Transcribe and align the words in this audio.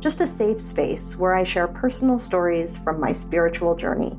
just 0.00 0.20
a 0.20 0.26
safe 0.26 0.60
space 0.60 1.16
where 1.16 1.34
I 1.34 1.44
share 1.44 1.66
personal 1.66 2.18
stories 2.18 2.76
from 2.76 3.00
my 3.00 3.12
spiritual 3.12 3.74
journey. 3.74 4.16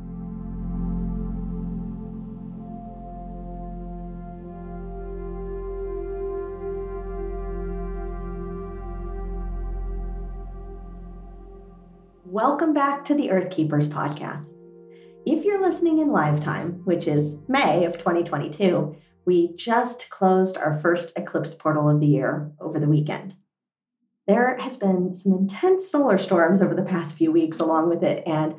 Welcome 12.26 12.73
back 12.73 13.06
to 13.06 13.16
the 13.16 13.32
Earth 13.32 13.50
Keepers 13.50 13.88
podcast. 13.88 14.54
If 15.26 15.44
you're 15.44 15.62
listening 15.62 16.00
in 16.00 16.12
live 16.12 16.42
time, 16.42 16.82
which 16.86 17.08
is 17.08 17.42
May 17.48 17.86
of 17.86 17.98
2022, 17.98 18.96
we 19.26 19.56
just 19.56 20.09
closed 20.09 20.58
our 20.58 20.78
first 20.80 21.18
eclipse 21.18 21.56
portal 21.56 21.90
of 21.90 22.00
the 22.00 22.08
year 22.08 22.52
over 22.59 22.80
the 22.80 22.88
weekend. 22.88 23.36
There 24.30 24.58
has 24.59 24.77
been 24.77 25.11
some 25.16 25.33
intense 25.33 25.89
solar 25.89 26.19
storms 26.19 26.61
over 26.61 26.75
the 26.75 26.83
past 26.83 27.17
few 27.17 27.31
weeks 27.31 27.59
along 27.59 27.89
with 27.89 28.03
it, 28.03 28.22
and 28.27 28.53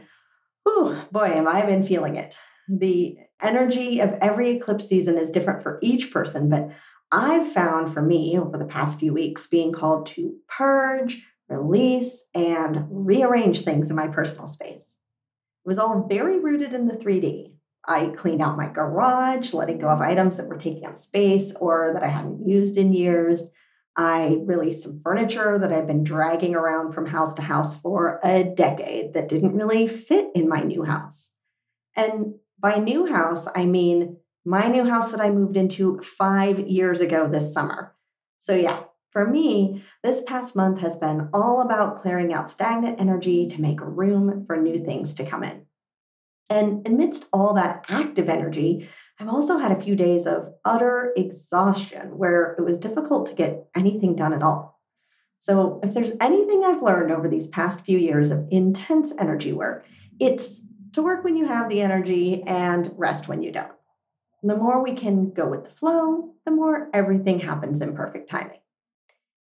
whew, 0.64 1.00
boy, 1.12 1.26
am 1.26 1.46
I 1.46 1.64
been 1.64 1.86
feeling 1.86 2.16
it. 2.16 2.36
The 2.68 3.16
energy 3.40 4.00
of 4.00 4.14
every 4.20 4.50
eclipse 4.50 4.88
season 4.88 5.16
is 5.16 5.30
different 5.30 5.62
for 5.62 5.78
each 5.80 6.12
person, 6.12 6.48
but 6.48 6.70
I've 7.12 7.52
found 7.52 7.94
for 7.94 8.02
me 8.02 8.36
over 8.36 8.58
the 8.58 8.64
past 8.64 8.98
few 8.98 9.14
weeks 9.14 9.46
being 9.46 9.70
called 9.70 10.06
to 10.06 10.34
purge, 10.58 11.22
release, 11.48 12.24
and 12.34 12.86
rearrange 12.90 13.60
things 13.60 13.90
in 13.90 13.96
my 13.96 14.08
personal 14.08 14.48
space. 14.48 14.98
It 15.64 15.68
was 15.68 15.78
all 15.78 16.04
very 16.08 16.40
rooted 16.40 16.74
in 16.74 16.88
the 16.88 16.96
3D. 16.96 17.52
I 17.86 18.08
cleaned 18.16 18.42
out 18.42 18.56
my 18.56 18.70
garage, 18.70 19.54
letting 19.54 19.78
go 19.78 19.88
of 19.88 20.00
items 20.00 20.36
that 20.36 20.48
were 20.48 20.58
taking 20.58 20.84
up 20.84 20.98
space 20.98 21.54
or 21.60 21.92
that 21.94 22.02
I 22.02 22.08
hadn't 22.08 22.44
used 22.44 22.76
in 22.76 22.92
years. 22.92 23.44
I 24.00 24.38
released 24.46 24.82
some 24.82 24.98
furniture 25.02 25.58
that 25.58 25.70
I've 25.70 25.86
been 25.86 26.04
dragging 26.04 26.54
around 26.54 26.92
from 26.92 27.04
house 27.04 27.34
to 27.34 27.42
house 27.42 27.78
for 27.78 28.18
a 28.24 28.42
decade 28.42 29.12
that 29.12 29.28
didn't 29.28 29.52
really 29.54 29.86
fit 29.86 30.30
in 30.34 30.48
my 30.48 30.62
new 30.62 30.84
house. 30.84 31.34
And 31.94 32.36
by 32.58 32.76
new 32.76 33.04
house, 33.04 33.46
I 33.54 33.66
mean 33.66 34.16
my 34.42 34.68
new 34.68 34.88
house 34.88 35.10
that 35.10 35.20
I 35.20 35.28
moved 35.28 35.58
into 35.58 36.00
five 36.00 36.60
years 36.60 37.02
ago 37.02 37.28
this 37.28 37.52
summer. 37.52 37.94
So, 38.38 38.54
yeah, 38.54 38.84
for 39.10 39.28
me, 39.28 39.84
this 40.02 40.22
past 40.26 40.56
month 40.56 40.80
has 40.80 40.96
been 40.96 41.28
all 41.34 41.60
about 41.60 42.00
clearing 42.00 42.32
out 42.32 42.48
stagnant 42.48 43.02
energy 43.02 43.48
to 43.48 43.60
make 43.60 43.80
room 43.82 44.46
for 44.46 44.56
new 44.56 44.82
things 44.82 45.12
to 45.14 45.26
come 45.26 45.44
in. 45.44 45.66
And 46.48 46.86
amidst 46.86 47.26
all 47.34 47.52
that 47.52 47.84
active 47.90 48.30
energy, 48.30 48.88
I've 49.20 49.28
also 49.28 49.58
had 49.58 49.70
a 49.70 49.80
few 49.80 49.94
days 49.94 50.26
of 50.26 50.54
utter 50.64 51.12
exhaustion 51.14 52.16
where 52.16 52.54
it 52.58 52.62
was 52.62 52.78
difficult 52.78 53.28
to 53.28 53.34
get 53.34 53.66
anything 53.76 54.16
done 54.16 54.32
at 54.32 54.42
all. 54.42 54.80
So, 55.40 55.78
if 55.82 55.92
there's 55.92 56.16
anything 56.20 56.64
I've 56.64 56.82
learned 56.82 57.12
over 57.12 57.28
these 57.28 57.46
past 57.46 57.84
few 57.84 57.98
years 57.98 58.30
of 58.30 58.48
intense 58.50 59.12
energy 59.18 59.52
work, 59.52 59.84
it's 60.18 60.66
to 60.94 61.02
work 61.02 61.22
when 61.22 61.36
you 61.36 61.46
have 61.46 61.68
the 61.68 61.82
energy 61.82 62.42
and 62.46 62.92
rest 62.96 63.28
when 63.28 63.42
you 63.42 63.52
don't. 63.52 63.72
The 64.42 64.56
more 64.56 64.82
we 64.82 64.94
can 64.94 65.32
go 65.32 65.46
with 65.46 65.64
the 65.64 65.70
flow, 65.70 66.32
the 66.46 66.50
more 66.50 66.88
everything 66.94 67.40
happens 67.40 67.82
in 67.82 67.94
perfect 67.94 68.30
timing. 68.30 68.60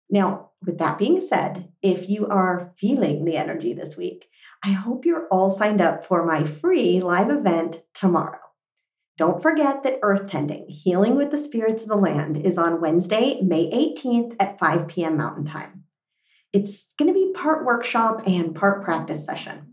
Now, 0.09 0.51
with 0.65 0.77
that 0.79 0.97
being 0.97 1.21
said, 1.21 1.69
if 1.81 2.09
you 2.09 2.27
are 2.27 2.73
feeling 2.77 3.23
the 3.23 3.37
energy 3.37 3.73
this 3.73 3.95
week, 3.95 4.25
I 4.61 4.71
hope 4.71 5.05
you're 5.05 5.27
all 5.29 5.49
signed 5.49 5.81
up 5.81 6.05
for 6.05 6.25
my 6.25 6.43
free 6.43 6.99
live 6.99 7.29
event 7.29 7.81
tomorrow. 7.93 8.42
Don't 9.17 9.41
forget 9.41 9.83
that 9.83 9.99
Earth 10.01 10.27
Tending, 10.27 10.67
Healing 10.67 11.15
with 11.15 11.31
the 11.31 11.37
Spirits 11.37 11.83
of 11.83 11.89
the 11.89 11.95
Land, 11.95 12.37
is 12.37 12.57
on 12.57 12.81
Wednesday, 12.81 13.39
May 13.41 13.69
18th 13.69 14.35
at 14.39 14.59
5 14.59 14.87
p.m. 14.87 15.17
Mountain 15.17 15.45
Time. 15.45 15.83
It's 16.51 16.93
going 16.97 17.13
to 17.13 17.19
be 17.19 17.33
part 17.33 17.65
workshop 17.65 18.23
and 18.25 18.55
part 18.55 18.83
practice 18.83 19.25
session. 19.25 19.67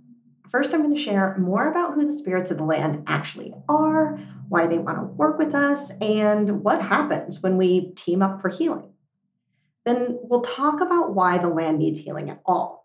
First, 0.51 0.75
I'm 0.75 0.83
going 0.83 0.95
to 0.95 1.01
share 1.01 1.37
more 1.39 1.71
about 1.71 1.95
who 1.95 2.05
the 2.05 2.13
spirits 2.13 2.51
of 2.51 2.59
the 2.59 2.65
land 2.65 3.05
actually 3.07 3.55
are, 3.69 4.19
why 4.49 4.67
they 4.67 4.79
want 4.79 4.99
to 4.99 5.05
work 5.05 5.39
with 5.39 5.55
us, 5.55 5.93
and 6.01 6.63
what 6.63 6.83
happens 6.83 7.43
when 7.43 7.57
we 7.57 7.93
team 7.93 8.23
up 8.23 8.41
for 8.41 8.49
healing. 8.49 8.93
Then 9.85 10.19
we'll 10.23 10.43
talk 10.43 10.81
about 10.81 11.15
why 11.15 11.39
the 11.39 11.49
land 11.49 11.79
needs 11.79 12.01
healing 12.01 12.29
at 12.29 12.43
all 12.45 12.81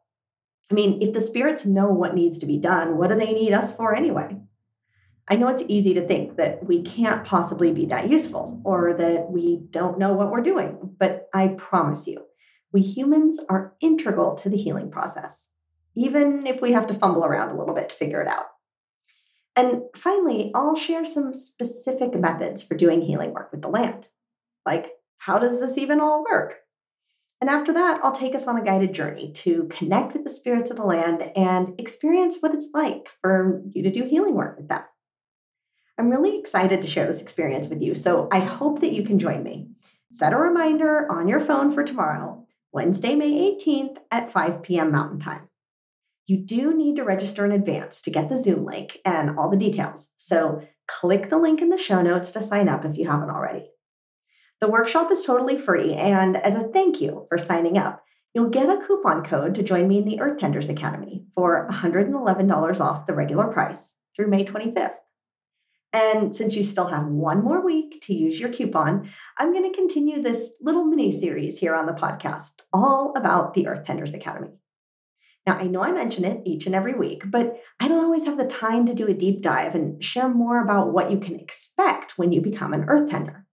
I 0.71 0.73
mean, 0.73 1.01
if 1.01 1.13
the 1.13 1.21
spirits 1.21 1.65
know 1.65 1.89
what 1.89 2.15
needs 2.15 2.39
to 2.39 2.45
be 2.45 2.57
done, 2.57 2.97
what 2.97 3.09
do 3.09 3.15
they 3.15 3.33
need 3.33 3.53
us 3.53 3.75
for 3.75 3.95
anyway? 3.95 4.37
I 5.27 5.35
know 5.37 5.47
it's 5.47 5.63
easy 5.67 5.95
to 5.95 6.05
think 6.05 6.37
that 6.37 6.63
we 6.63 6.83
can't 6.83 7.25
possibly 7.25 7.71
be 7.71 7.87
that 7.87 8.09
useful 8.09 8.61
or 8.63 8.93
that 8.93 9.31
we 9.31 9.61
don't 9.71 9.97
know 9.97 10.13
what 10.13 10.31
we're 10.31 10.41
doing, 10.41 10.77
but 10.99 11.27
I 11.33 11.49
promise 11.49 12.05
you, 12.05 12.25
we 12.71 12.81
humans 12.81 13.39
are 13.49 13.73
integral 13.81 14.35
to 14.35 14.49
the 14.49 14.57
healing 14.57 14.91
process, 14.91 15.49
even 15.95 16.45
if 16.45 16.61
we 16.61 16.73
have 16.73 16.87
to 16.87 16.93
fumble 16.93 17.25
around 17.25 17.49
a 17.49 17.57
little 17.57 17.73
bit 17.73 17.89
to 17.89 17.95
figure 17.95 18.21
it 18.21 18.27
out. 18.27 18.45
And 19.55 19.83
finally, 19.95 20.51
I'll 20.53 20.75
share 20.75 21.05
some 21.05 21.33
specific 21.33 22.13
methods 22.13 22.61
for 22.61 22.75
doing 22.75 23.01
healing 23.01 23.33
work 23.33 23.51
with 23.51 23.61
the 23.61 23.69
land. 23.69 24.07
Like, 24.65 24.91
how 25.17 25.39
does 25.39 25.59
this 25.59 25.77
even 25.77 26.01
all 26.01 26.23
work? 26.29 26.57
And 27.41 27.49
after 27.49 27.73
that, 27.73 28.01
I'll 28.03 28.11
take 28.11 28.35
us 28.35 28.47
on 28.47 28.57
a 28.57 28.63
guided 28.63 28.93
journey 28.93 29.31
to 29.33 29.67
connect 29.71 30.13
with 30.13 30.23
the 30.23 30.29
spirits 30.29 30.71
of 30.71 30.77
the 30.77 30.83
land 30.83 31.21
and 31.35 31.79
experience 31.79 32.37
what 32.39 32.53
it's 32.53 32.69
like 32.73 33.07
for 33.21 33.61
you 33.73 33.81
to 33.83 33.91
do 33.91 34.03
healing 34.03 34.35
work 34.35 34.57
with 34.57 34.67
them. 34.67 34.83
I'm 35.97 36.09
really 36.09 36.37
excited 36.37 36.81
to 36.81 36.87
share 36.87 37.07
this 37.07 37.21
experience 37.21 37.67
with 37.67 37.81
you, 37.81 37.95
so 37.95 38.27
I 38.31 38.39
hope 38.39 38.81
that 38.81 38.91
you 38.91 39.03
can 39.03 39.17
join 39.17 39.43
me. 39.43 39.69
Set 40.11 40.33
a 40.33 40.37
reminder 40.37 41.09
on 41.11 41.27
your 41.27 41.39
phone 41.39 41.71
for 41.71 41.83
tomorrow, 41.83 42.45
Wednesday, 42.73 43.15
May 43.15 43.31
18th 43.31 43.97
at 44.11 44.31
5 44.31 44.61
p.m. 44.61 44.91
Mountain 44.91 45.19
Time. 45.19 45.47
You 46.27 46.37
do 46.37 46.75
need 46.75 46.97
to 46.97 47.03
register 47.03 47.45
in 47.45 47.51
advance 47.51 48.01
to 48.01 48.11
get 48.11 48.29
the 48.29 48.37
Zoom 48.37 48.65
link 48.65 48.99
and 49.05 49.37
all 49.37 49.49
the 49.49 49.55
details, 49.55 50.11
so 50.17 50.61
click 50.87 51.29
the 51.29 51.37
link 51.37 51.61
in 51.61 51.69
the 51.69 51.77
show 51.77 52.01
notes 52.01 52.31
to 52.31 52.43
sign 52.43 52.67
up 52.67 52.83
if 52.83 52.97
you 52.97 53.07
haven't 53.07 53.29
already. 53.29 53.69
The 54.59 54.69
workshop 54.69 55.11
is 55.11 55.23
totally 55.23 55.57
free, 55.57 55.93
and 55.93 56.35
as 56.35 56.55
a 56.55 56.63
thank 56.63 56.99
you 56.99 57.25
for 57.29 57.37
signing 57.37 57.77
up, 57.77 58.03
you'll 58.33 58.49
get 58.49 58.69
a 58.69 58.85
coupon 58.85 59.23
code 59.23 59.55
to 59.55 59.63
join 59.63 59.87
me 59.87 59.99
in 59.99 60.05
the 60.05 60.19
Earth 60.19 60.37
Tenders 60.37 60.67
Academy 60.67 61.23
for 61.33 61.69
$111 61.71 62.79
off 62.81 63.07
the 63.07 63.13
regular 63.13 63.47
price 63.47 63.95
through 64.15 64.27
May 64.27 64.43
25th. 64.43 64.95
And 65.95 66.35
since 66.35 66.57
you 66.57 66.63
still 66.65 66.87
have 66.87 67.05
one 67.05 67.41
more 67.41 67.63
week 67.63 68.01
to 68.01 68.13
use 68.13 68.37
your 68.37 68.49
coupon, 68.49 69.09
I'm 69.37 69.53
going 69.53 69.71
to 69.71 69.77
continue 69.77 70.21
this 70.21 70.51
little 70.59 70.83
mini 70.83 71.17
series 71.17 71.57
here 71.57 71.73
on 71.73 71.85
the 71.85 71.93
podcast, 71.93 72.51
all 72.73 73.13
about 73.15 73.53
the 73.53 73.67
Earth 73.67 73.85
Tenders 73.85 74.13
Academy. 74.13 74.49
Now, 75.47 75.55
I 75.55 75.67
know 75.67 75.81
I 75.81 75.93
mention 75.93 76.25
it 76.25 76.41
each 76.43 76.65
and 76.65 76.75
every 76.75 76.95
week, 76.95 77.23
but 77.25 77.61
I 77.79 77.87
don't 77.87 78.03
always 78.03 78.25
have 78.25 78.35
the 78.35 78.45
time 78.45 78.85
to 78.87 78.93
do 78.93 79.07
a 79.07 79.13
deep 79.13 79.41
dive 79.41 79.73
and 79.73 80.03
share 80.03 80.27
more 80.27 80.61
about 80.61 80.91
what 80.91 81.11
you 81.11 81.17
can 81.17 81.39
expect 81.39 82.17
when 82.17 82.33
you 82.33 82.41
become 82.41 82.73
an 82.73 82.83
Earth 82.89 83.09
Tender. 83.09 83.45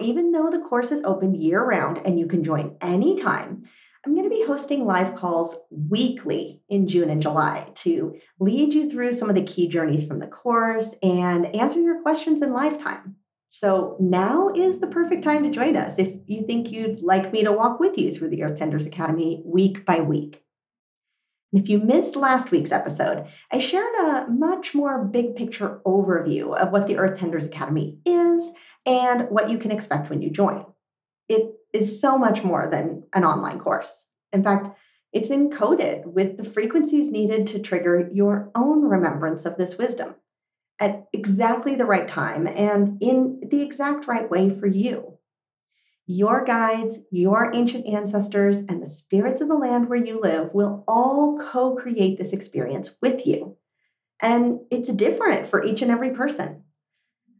Even 0.00 0.30
though 0.30 0.50
the 0.50 0.60
course 0.60 0.92
is 0.92 1.02
open 1.02 1.34
year 1.34 1.64
round 1.64 2.00
and 2.04 2.20
you 2.20 2.28
can 2.28 2.44
join 2.44 2.76
anytime, 2.80 3.64
I'm 4.08 4.14
going 4.14 4.24
to 4.24 4.34
be 4.34 4.46
hosting 4.46 4.86
live 4.86 5.16
calls 5.16 5.54
weekly 5.70 6.62
in 6.70 6.88
June 6.88 7.10
and 7.10 7.20
July 7.20 7.70
to 7.74 8.16
lead 8.40 8.72
you 8.72 8.88
through 8.88 9.12
some 9.12 9.28
of 9.28 9.34
the 9.34 9.44
key 9.44 9.68
journeys 9.68 10.06
from 10.06 10.18
the 10.18 10.26
course 10.26 10.96
and 11.02 11.44
answer 11.54 11.78
your 11.78 12.00
questions 12.00 12.40
in 12.40 12.54
lifetime. 12.54 13.16
So 13.48 13.98
now 14.00 14.48
is 14.48 14.80
the 14.80 14.86
perfect 14.86 15.24
time 15.24 15.42
to 15.42 15.50
join 15.50 15.76
us 15.76 15.98
if 15.98 16.08
you 16.24 16.46
think 16.46 16.72
you'd 16.72 17.02
like 17.02 17.34
me 17.34 17.44
to 17.44 17.52
walk 17.52 17.80
with 17.80 17.98
you 17.98 18.14
through 18.14 18.30
the 18.30 18.44
Earth 18.44 18.58
Tenders 18.58 18.86
Academy 18.86 19.42
week 19.44 19.84
by 19.84 20.00
week. 20.00 20.42
If 21.52 21.68
you 21.68 21.78
missed 21.78 22.16
last 22.16 22.50
week's 22.50 22.72
episode, 22.72 23.26
I 23.52 23.58
shared 23.58 23.94
a 23.94 24.28
much 24.30 24.74
more 24.74 25.04
big 25.04 25.36
picture 25.36 25.82
overview 25.84 26.56
of 26.56 26.72
what 26.72 26.86
the 26.86 26.96
Earth 26.96 27.18
Tenders 27.18 27.46
Academy 27.46 27.98
is 28.06 28.52
and 28.86 29.28
what 29.28 29.50
you 29.50 29.58
can 29.58 29.70
expect 29.70 30.08
when 30.08 30.22
you 30.22 30.30
join. 30.30 30.64
It 31.28 31.57
is 31.72 32.00
so 32.00 32.18
much 32.18 32.44
more 32.44 32.68
than 32.70 33.04
an 33.12 33.24
online 33.24 33.58
course. 33.58 34.08
In 34.32 34.42
fact, 34.42 34.76
it's 35.12 35.30
encoded 35.30 36.06
with 36.06 36.36
the 36.36 36.44
frequencies 36.44 37.10
needed 37.10 37.46
to 37.48 37.58
trigger 37.58 38.10
your 38.12 38.50
own 38.54 38.82
remembrance 38.82 39.44
of 39.44 39.56
this 39.56 39.78
wisdom 39.78 40.14
at 40.80 41.06
exactly 41.12 41.74
the 41.74 41.86
right 41.86 42.06
time 42.06 42.46
and 42.46 43.02
in 43.02 43.40
the 43.50 43.62
exact 43.62 44.06
right 44.06 44.30
way 44.30 44.50
for 44.50 44.66
you. 44.66 45.18
Your 46.06 46.44
guides, 46.44 46.98
your 47.10 47.52
ancient 47.54 47.86
ancestors, 47.86 48.58
and 48.58 48.82
the 48.82 48.88
spirits 48.88 49.42
of 49.42 49.48
the 49.48 49.54
land 49.54 49.88
where 49.88 50.02
you 50.02 50.20
live 50.20 50.54
will 50.54 50.84
all 50.88 51.38
co 51.38 51.74
create 51.74 52.16
this 52.16 52.32
experience 52.32 52.96
with 53.02 53.26
you. 53.26 53.56
And 54.20 54.60
it's 54.70 54.92
different 54.92 55.48
for 55.48 55.64
each 55.64 55.82
and 55.82 55.90
every 55.90 56.14
person. 56.14 56.64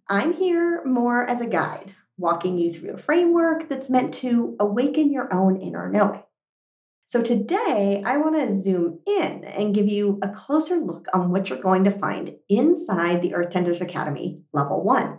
I'm 0.09 0.35
here 0.35 0.85
more 0.85 1.25
as 1.25 1.41
a 1.41 1.47
guide, 1.47 1.95
walking 2.19 2.59
you 2.59 2.71
through 2.71 2.95
a 2.95 2.99
framework 2.99 3.69
that's 3.69 3.89
meant 3.89 4.13
to 4.13 4.57
awaken 4.61 5.13
your 5.13 5.33
own 5.33 5.61
inner 5.61 5.89
knowing. 5.89 6.23
So 7.07 7.23
today, 7.23 8.03
I 8.05 8.19
want 8.19 8.37
to 8.37 8.53
zoom 8.53 8.99
in 9.07 9.45
and 9.45 9.75
give 9.75 9.89
you 9.89 10.19
a 10.23 10.29
closer 10.29 10.77
look 10.77 11.07
on 11.15 11.31
what 11.31 11.49
you're 11.49 11.59
going 11.59 11.85
to 11.85 11.91
find 11.91 12.35
inside 12.51 13.23
the 13.23 13.35
Earth 13.35 13.51
Tenders 13.51 13.81
Academy 13.81 14.43
Level 14.53 14.85
1. 14.85 15.19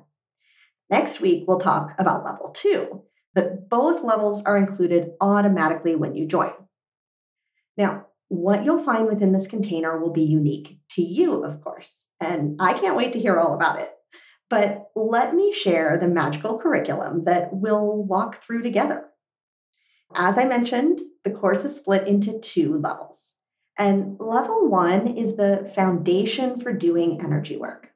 Next 0.91 1.19
week, 1.19 1.45
we'll 1.47 1.59
talk 1.59 1.95
about 1.97 2.23
Level 2.23 2.49
2, 2.49 3.01
but 3.33 3.69
both 3.69 4.03
levels 4.03 4.43
are 4.43 4.57
included 4.57 5.11
automatically 5.19 5.95
when 5.95 6.13
you 6.13 6.27
join. 6.27 6.53
Now, 7.75 8.05
what 8.27 8.63
you'll 8.63 8.83
find 8.83 9.07
within 9.07 9.31
this 9.31 9.47
container 9.47 9.99
will 9.99 10.13
be 10.13 10.21
unique 10.21 10.79
to 10.91 11.01
you, 11.01 11.43
of 11.43 11.61
course, 11.61 12.09
and 12.19 12.57
I 12.59 12.73
can't 12.73 12.97
wait 12.97 13.13
to 13.13 13.19
hear 13.19 13.39
all 13.39 13.55
about 13.55 13.79
it. 13.79 13.91
But 14.49 14.89
let 14.95 15.35
me 15.35 15.53
share 15.53 15.97
the 15.97 16.07
magical 16.07 16.57
curriculum 16.57 17.25
that 17.25 17.49
we'll 17.51 18.03
walk 18.03 18.41
through 18.41 18.63
together. 18.63 19.05
As 20.15 20.37
I 20.37 20.45
mentioned, 20.45 21.01
the 21.23 21.31
course 21.31 21.63
is 21.63 21.75
split 21.75 22.07
into 22.07 22.39
two 22.39 22.77
levels. 22.79 23.35
And 23.77 24.17
level 24.19 24.67
one 24.67 25.07
is 25.07 25.35
the 25.35 25.71
foundation 25.75 26.59
for 26.59 26.73
doing 26.73 27.21
energy 27.21 27.57
work. 27.57 27.91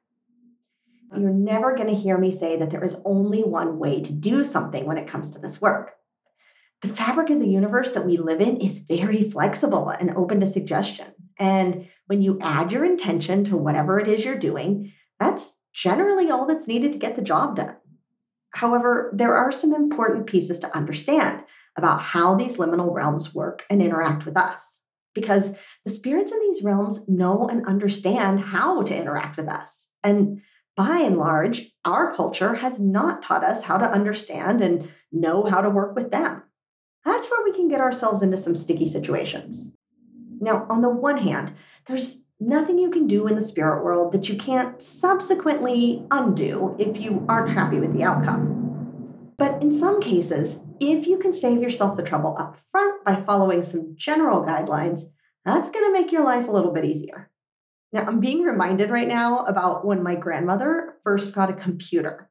You're 1.16 1.30
never 1.30 1.74
going 1.74 1.88
to 1.88 1.94
hear 1.94 2.18
me 2.18 2.32
say 2.32 2.56
that 2.56 2.70
there 2.70 2.84
is 2.84 3.00
only 3.04 3.42
one 3.42 3.78
way 3.78 4.00
to 4.00 4.12
do 4.12 4.44
something 4.44 4.84
when 4.86 4.98
it 4.98 5.06
comes 5.06 5.30
to 5.30 5.38
this 5.38 5.60
work. 5.60 5.92
The 6.82 6.88
fabric 6.88 7.30
of 7.30 7.40
the 7.40 7.48
universe 7.48 7.92
that 7.92 8.06
we 8.06 8.16
live 8.16 8.40
in 8.40 8.60
is 8.60 8.78
very 8.78 9.30
flexible 9.30 9.88
and 9.88 10.10
open 10.16 10.40
to 10.40 10.46
suggestion. 10.46 11.06
And 11.38 11.88
when 12.06 12.22
you 12.22 12.38
add 12.40 12.72
your 12.72 12.84
intention 12.84 13.44
to 13.44 13.56
whatever 13.56 13.98
it 14.00 14.08
is 14.08 14.24
you're 14.24 14.38
doing, 14.38 14.92
that's 15.18 15.58
generally 15.74 16.30
all 16.30 16.46
that's 16.46 16.68
needed 16.68 16.92
to 16.92 16.98
get 16.98 17.16
the 17.16 17.22
job 17.22 17.56
done. 17.56 17.76
However, 18.52 19.12
there 19.14 19.34
are 19.34 19.50
some 19.50 19.74
important 19.74 20.26
pieces 20.26 20.60
to 20.60 20.74
understand 20.76 21.42
about 21.76 22.00
how 22.00 22.36
these 22.36 22.56
liminal 22.56 22.94
realms 22.94 23.34
work 23.34 23.64
and 23.68 23.82
interact 23.82 24.24
with 24.24 24.36
us, 24.36 24.82
because 25.12 25.56
the 25.84 25.90
spirits 25.90 26.30
in 26.30 26.40
these 26.40 26.62
realms 26.62 27.08
know 27.08 27.48
and 27.48 27.66
understand 27.66 28.40
how 28.40 28.82
to 28.82 28.96
interact 28.96 29.36
with 29.36 29.48
us. 29.48 29.90
And 30.04 30.40
by 30.76 30.98
and 30.98 31.16
large, 31.16 31.72
our 31.84 32.14
culture 32.14 32.54
has 32.54 32.80
not 32.80 33.22
taught 33.22 33.44
us 33.44 33.64
how 33.64 33.78
to 33.78 33.90
understand 33.90 34.60
and 34.60 34.88
know 35.12 35.44
how 35.44 35.60
to 35.60 35.70
work 35.70 35.94
with 35.96 36.10
them. 36.10 36.42
That's 37.04 37.28
where 37.30 37.44
we 37.44 37.52
can 37.52 37.68
get 37.68 37.80
ourselves 37.80 38.22
into 38.22 38.38
some 38.38 38.56
sticky 38.56 38.88
situations. 38.88 39.72
Now, 40.40 40.66
on 40.68 40.80
the 40.80 40.88
one 40.88 41.18
hand, 41.18 41.54
there's 41.86 42.23
nothing 42.40 42.78
you 42.78 42.90
can 42.90 43.06
do 43.06 43.26
in 43.26 43.34
the 43.34 43.42
spirit 43.42 43.84
world 43.84 44.12
that 44.12 44.28
you 44.28 44.36
can't 44.36 44.82
subsequently 44.82 46.06
undo 46.10 46.76
if 46.78 46.96
you 46.98 47.24
aren't 47.28 47.50
happy 47.50 47.78
with 47.78 47.92
the 47.92 48.02
outcome. 48.02 49.34
But 49.38 49.62
in 49.62 49.72
some 49.72 50.00
cases, 50.00 50.60
if 50.80 51.06
you 51.06 51.18
can 51.18 51.32
save 51.32 51.60
yourself 51.60 51.96
the 51.96 52.02
trouble 52.02 52.36
up 52.38 52.56
front 52.70 53.04
by 53.04 53.22
following 53.22 53.62
some 53.62 53.94
general 53.96 54.44
guidelines, 54.44 55.02
that's 55.44 55.70
going 55.70 55.84
to 55.86 55.92
make 55.92 56.12
your 56.12 56.24
life 56.24 56.48
a 56.48 56.52
little 56.52 56.72
bit 56.72 56.84
easier. 56.84 57.30
Now, 57.92 58.02
I'm 58.06 58.20
being 58.20 58.42
reminded 58.42 58.90
right 58.90 59.06
now 59.06 59.44
about 59.44 59.86
when 59.86 60.02
my 60.02 60.16
grandmother 60.16 60.96
first 61.04 61.34
got 61.34 61.50
a 61.50 61.54
computer. 61.54 62.30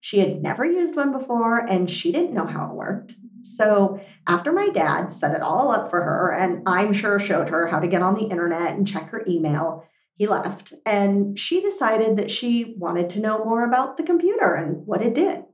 She 0.00 0.20
had 0.20 0.42
never 0.42 0.64
used 0.64 0.96
one 0.96 1.12
before 1.12 1.58
and 1.58 1.90
she 1.90 2.12
didn't 2.12 2.32
know 2.32 2.46
how 2.46 2.70
it 2.70 2.74
worked. 2.74 3.14
So, 3.42 4.00
after 4.26 4.52
my 4.52 4.68
dad 4.68 5.12
set 5.12 5.34
it 5.34 5.42
all 5.42 5.70
up 5.70 5.90
for 5.90 6.02
her, 6.02 6.32
and 6.32 6.62
I'm 6.66 6.92
sure 6.92 7.18
showed 7.18 7.48
her 7.48 7.66
how 7.66 7.80
to 7.80 7.88
get 7.88 8.02
on 8.02 8.14
the 8.14 8.28
internet 8.28 8.72
and 8.72 8.86
check 8.86 9.10
her 9.10 9.24
email, 9.26 9.84
he 10.14 10.26
left. 10.26 10.74
And 10.84 11.38
she 11.38 11.60
decided 11.60 12.16
that 12.18 12.30
she 12.30 12.74
wanted 12.78 13.10
to 13.10 13.20
know 13.20 13.44
more 13.44 13.64
about 13.64 13.96
the 13.96 14.02
computer 14.02 14.54
and 14.54 14.86
what 14.86 15.02
it 15.02 15.14
did. 15.14 15.44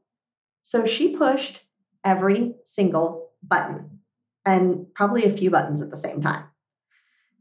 So, 0.62 0.84
she 0.84 1.16
pushed 1.16 1.62
every 2.04 2.54
single 2.64 3.30
button 3.42 4.00
and 4.44 4.86
probably 4.94 5.24
a 5.24 5.36
few 5.36 5.50
buttons 5.50 5.82
at 5.82 5.90
the 5.90 5.96
same 5.96 6.22
time. 6.22 6.44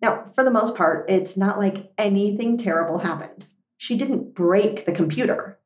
Now, 0.02 0.26
for 0.36 0.44
the 0.44 0.52
most 0.52 0.76
part, 0.76 1.10
it's 1.10 1.38
not 1.38 1.60
like 1.60 1.92
anything 1.98 2.58
terrible 2.58 3.00
happened. 3.00 3.46
She 3.78 3.98
didn't 3.98 4.36
break 4.36 4.86
the 4.86 4.92
computer, 4.92 5.60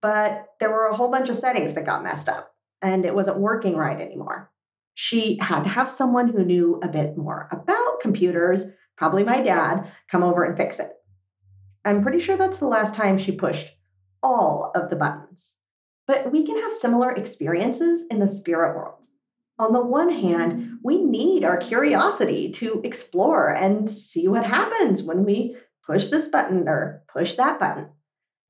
but 0.00 0.46
there 0.60 0.70
were 0.70 0.86
a 0.86 0.96
whole 0.96 1.10
bunch 1.10 1.28
of 1.28 1.36
settings 1.36 1.74
that 1.74 1.86
got 1.86 2.02
messed 2.02 2.28
up 2.28 2.53
and 2.84 3.06
it 3.06 3.14
wasn't 3.14 3.38
working 3.38 3.76
right 3.76 4.00
anymore. 4.00 4.50
She 4.92 5.38
had 5.40 5.62
to 5.62 5.68
have 5.70 5.90
someone 5.90 6.28
who 6.28 6.44
knew 6.44 6.78
a 6.82 6.88
bit 6.88 7.16
more 7.16 7.48
about 7.50 8.00
computers, 8.00 8.66
probably 8.96 9.24
my 9.24 9.40
dad, 9.40 9.90
come 10.08 10.22
over 10.22 10.44
and 10.44 10.56
fix 10.56 10.78
it. 10.78 10.92
I'm 11.84 12.02
pretty 12.02 12.20
sure 12.20 12.36
that's 12.36 12.58
the 12.58 12.68
last 12.68 12.94
time 12.94 13.16
she 13.18 13.32
pushed 13.32 13.72
all 14.22 14.70
of 14.74 14.90
the 14.90 14.96
buttons. 14.96 15.56
But 16.06 16.30
we 16.30 16.46
can 16.46 16.60
have 16.60 16.72
similar 16.74 17.10
experiences 17.10 18.04
in 18.10 18.20
the 18.20 18.28
spirit 18.28 18.76
world. 18.76 19.06
On 19.58 19.72
the 19.72 19.84
one 19.84 20.10
hand, 20.10 20.78
we 20.84 21.02
need 21.02 21.42
our 21.42 21.56
curiosity 21.56 22.52
to 22.52 22.82
explore 22.84 23.48
and 23.48 23.88
see 23.88 24.28
what 24.28 24.44
happens 24.44 25.02
when 25.02 25.24
we 25.24 25.56
push 25.86 26.08
this 26.08 26.28
button 26.28 26.68
or 26.68 27.02
push 27.12 27.34
that 27.36 27.58
button. 27.58 27.90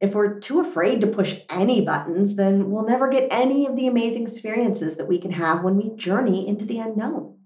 If 0.05 0.15
we're 0.15 0.39
too 0.39 0.61
afraid 0.61 1.01
to 1.01 1.07
push 1.07 1.41
any 1.49 1.83
buttons, 1.83 2.37
then 2.37 2.71
we'll 2.71 2.85
never 2.85 3.09
get 3.09 3.27
any 3.31 3.65
of 3.67 3.75
the 3.75 3.87
amazing 3.87 4.25
experiences 4.25 4.99
that 4.99 5.09
we 5.09 5.19
can 5.19 5.31
have 5.31 5.65
when 5.65 5.79
we 5.79 5.97
journey 5.97 6.47
into 6.47 6.67
the 6.67 6.79
unknown. 6.79 7.39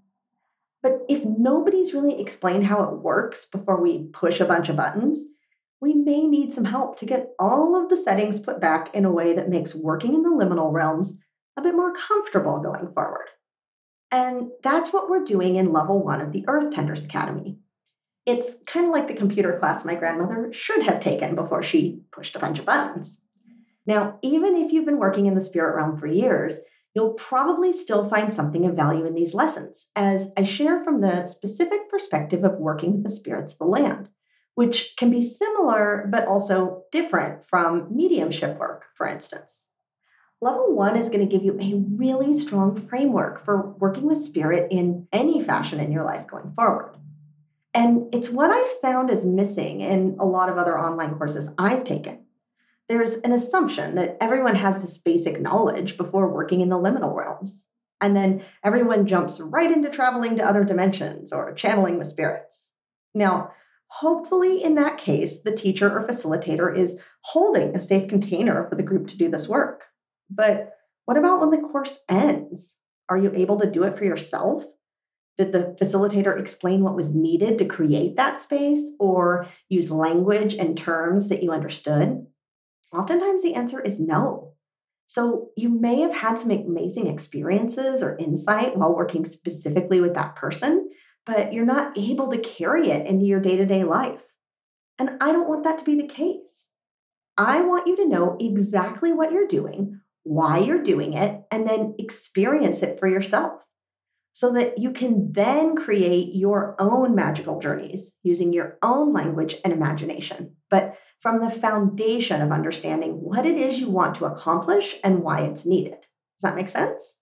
But 0.83 1.03
if 1.07 1.23
nobody's 1.23 1.93
really 1.93 2.19
explained 2.19 2.65
how 2.65 2.83
it 2.83 2.99
works 2.99 3.45
before 3.45 3.81
we 3.81 4.09
push 4.11 4.41
a 4.41 4.45
bunch 4.45 4.67
of 4.67 4.75
buttons, 4.75 5.23
we 5.79 5.93
may 5.93 6.27
need 6.27 6.51
some 6.51 6.65
help 6.65 6.97
to 6.97 7.05
get 7.05 7.29
all 7.39 7.81
of 7.81 7.89
the 7.89 7.95
settings 7.95 8.41
put 8.41 8.59
back 8.59 8.93
in 8.93 9.05
a 9.05 9.11
way 9.11 9.31
that 9.31 9.47
makes 9.47 9.73
working 9.73 10.13
in 10.13 10.23
the 10.23 10.29
liminal 10.29 10.73
realms 10.73 11.17
a 11.55 11.61
bit 11.61 11.73
more 11.73 11.93
comfortable 11.93 12.59
going 12.59 12.91
forward. 12.93 13.29
And 14.11 14.49
that's 14.63 14.91
what 14.91 15.09
we're 15.09 15.23
doing 15.23 15.55
in 15.55 15.71
level 15.71 16.03
one 16.03 16.19
of 16.19 16.33
the 16.33 16.43
Earth 16.49 16.71
Tenders 16.71 17.05
Academy. 17.05 17.57
It's 18.25 18.61
kind 18.65 18.85
of 18.85 18.91
like 18.91 19.07
the 19.07 19.13
computer 19.13 19.57
class 19.57 19.85
my 19.85 19.95
grandmother 19.95 20.51
should 20.53 20.83
have 20.83 20.99
taken 20.99 21.35
before 21.35 21.63
she 21.63 22.01
pushed 22.11 22.35
a 22.35 22.39
bunch 22.39 22.59
of 22.59 22.65
buttons. 22.65 23.21
Now, 23.85 24.19
even 24.21 24.55
if 24.55 24.71
you've 24.71 24.85
been 24.85 24.99
working 24.99 25.25
in 25.25 25.35
the 25.35 25.41
spirit 25.41 25.75
realm 25.75 25.97
for 25.97 26.05
years, 26.05 26.59
you'll 26.93 27.13
probably 27.13 27.71
still 27.71 28.07
find 28.07 28.33
something 28.33 28.65
of 28.65 28.75
value 28.75 29.05
in 29.05 29.15
these 29.15 29.33
lessons, 29.33 29.89
as 29.95 30.31
I 30.37 30.43
share 30.43 30.83
from 30.83 31.01
the 31.01 31.25
specific 31.25 31.89
perspective 31.89 32.43
of 32.43 32.59
working 32.59 32.93
with 32.93 33.03
the 33.03 33.09
spirits 33.09 33.53
of 33.53 33.59
the 33.59 33.65
land, 33.65 34.09
which 34.55 34.95
can 34.97 35.09
be 35.09 35.21
similar 35.21 36.07
but 36.11 36.27
also 36.27 36.83
different 36.91 37.45
from 37.45 37.87
mediumship 37.89 38.59
work, 38.59 38.85
for 38.95 39.07
instance. 39.07 39.69
Level 40.41 40.75
one 40.75 40.95
is 40.95 41.09
going 41.09 41.19
to 41.19 41.25
give 41.25 41.43
you 41.43 41.57
a 41.59 41.83
really 41.97 42.33
strong 42.33 42.75
framework 42.75 43.43
for 43.43 43.71
working 43.79 44.03
with 44.03 44.17
spirit 44.17 44.71
in 44.71 45.07
any 45.11 45.41
fashion 45.41 45.79
in 45.79 45.91
your 45.91 46.03
life 46.03 46.27
going 46.27 46.51
forward. 46.51 46.95
And 47.73 48.13
it's 48.13 48.29
what 48.29 48.49
I 48.51 48.75
found 48.81 49.09
is 49.09 49.25
missing 49.25 49.81
in 49.81 50.17
a 50.19 50.25
lot 50.25 50.49
of 50.49 50.57
other 50.57 50.79
online 50.79 51.15
courses 51.15 51.53
I've 51.57 51.83
taken. 51.83 52.25
There's 52.87 53.17
an 53.17 53.31
assumption 53.31 53.95
that 53.95 54.17
everyone 54.19 54.55
has 54.55 54.81
this 54.81 54.97
basic 54.97 55.39
knowledge 55.39 55.95
before 55.95 56.33
working 56.33 56.61
in 56.61 56.69
the 56.69 56.79
liminal 56.79 57.15
realms. 57.15 57.67
And 58.01 58.15
then 58.15 58.43
everyone 58.63 59.05
jumps 59.05 59.39
right 59.39 59.71
into 59.71 59.89
traveling 59.89 60.37
to 60.37 60.45
other 60.45 60.63
dimensions 60.63 61.31
or 61.31 61.53
channeling 61.53 61.97
with 61.97 62.07
spirits. 62.07 62.71
Now, 63.13 63.51
hopefully, 63.87 64.63
in 64.63 64.75
that 64.75 64.97
case, 64.97 65.41
the 65.41 65.55
teacher 65.55 65.91
or 65.91 66.07
facilitator 66.07 66.75
is 66.75 66.99
holding 67.21 67.75
a 67.75 67.81
safe 67.81 68.09
container 68.09 68.67
for 68.67 68.75
the 68.75 68.83
group 68.83 69.07
to 69.09 69.17
do 69.17 69.29
this 69.29 69.47
work. 69.47 69.83
But 70.29 70.73
what 71.05 71.17
about 71.17 71.41
when 71.41 71.51
the 71.51 71.57
course 71.57 72.03
ends? 72.09 72.77
Are 73.09 73.17
you 73.17 73.31
able 73.35 73.59
to 73.59 73.69
do 73.69 73.83
it 73.83 73.97
for 73.97 74.05
yourself? 74.05 74.63
Did 75.39 75.53
the 75.53 75.73
facilitator 75.79 76.37
explain 76.37 76.83
what 76.83 76.97
was 76.97 77.15
needed 77.15 77.59
to 77.59 77.65
create 77.65 78.17
that 78.17 78.39
space 78.39 78.91
or 78.99 79.47
use 79.69 79.89
language 79.89 80.53
and 80.53 80.77
terms 80.77 81.29
that 81.29 81.41
you 81.41 81.53
understood? 81.53 82.27
Oftentimes 82.93 83.41
the 83.41 83.55
answer 83.55 83.79
is 83.79 84.01
no. 84.01 84.55
So 85.05 85.51
you 85.55 85.69
may 85.69 86.01
have 86.01 86.13
had 86.13 86.39
some 86.39 86.51
amazing 86.51 87.07
experiences 87.07 88.03
or 88.03 88.17
insight 88.17 88.75
while 88.75 88.93
working 88.93 89.25
specifically 89.25 90.01
with 90.01 90.13
that 90.15 90.35
person, 90.35 90.89
but 91.25 91.53
you're 91.53 91.65
not 91.65 91.97
able 91.97 92.29
to 92.31 92.37
carry 92.37 92.89
it 92.89 93.07
into 93.07 93.25
your 93.25 93.39
day 93.39 93.55
to 93.55 93.65
day 93.65 93.85
life. 93.85 94.19
And 94.99 95.11
I 95.21 95.31
don't 95.31 95.47
want 95.47 95.63
that 95.63 95.77
to 95.77 95.85
be 95.85 95.95
the 95.95 96.05
case. 96.05 96.69
I 97.37 97.61
want 97.61 97.87
you 97.87 97.95
to 97.95 98.09
know 98.09 98.35
exactly 98.41 99.13
what 99.13 99.31
you're 99.31 99.47
doing, 99.47 100.01
why 100.23 100.57
you're 100.57 100.83
doing 100.83 101.13
it, 101.13 101.43
and 101.49 101.65
then 101.65 101.95
experience 101.97 102.83
it 102.83 102.99
for 102.99 103.07
yourself 103.07 103.53
so 104.39 104.53
that 104.53 104.77
you 104.77 104.91
can 104.91 105.33
then 105.33 105.75
create 105.75 106.33
your 106.33 106.73
own 106.79 107.13
magical 107.13 107.59
journeys 107.59 108.15
using 108.23 108.53
your 108.53 108.77
own 108.81 109.11
language 109.11 109.57
and 109.65 109.73
imagination, 109.73 110.55
but 110.69 110.95
from 111.19 111.41
the 111.41 111.49
foundation 111.49 112.41
of 112.41 112.49
understanding 112.49 113.11
what 113.15 113.45
it 113.45 113.59
is 113.59 113.81
you 113.81 113.89
want 113.89 114.15
to 114.15 114.23
accomplish 114.23 114.95
and 115.03 115.19
why 115.19 115.41
it's 115.41 115.65
needed. 115.65 115.91
Does 115.91 116.43
that 116.43 116.55
make 116.55 116.69
sense? 116.69 117.17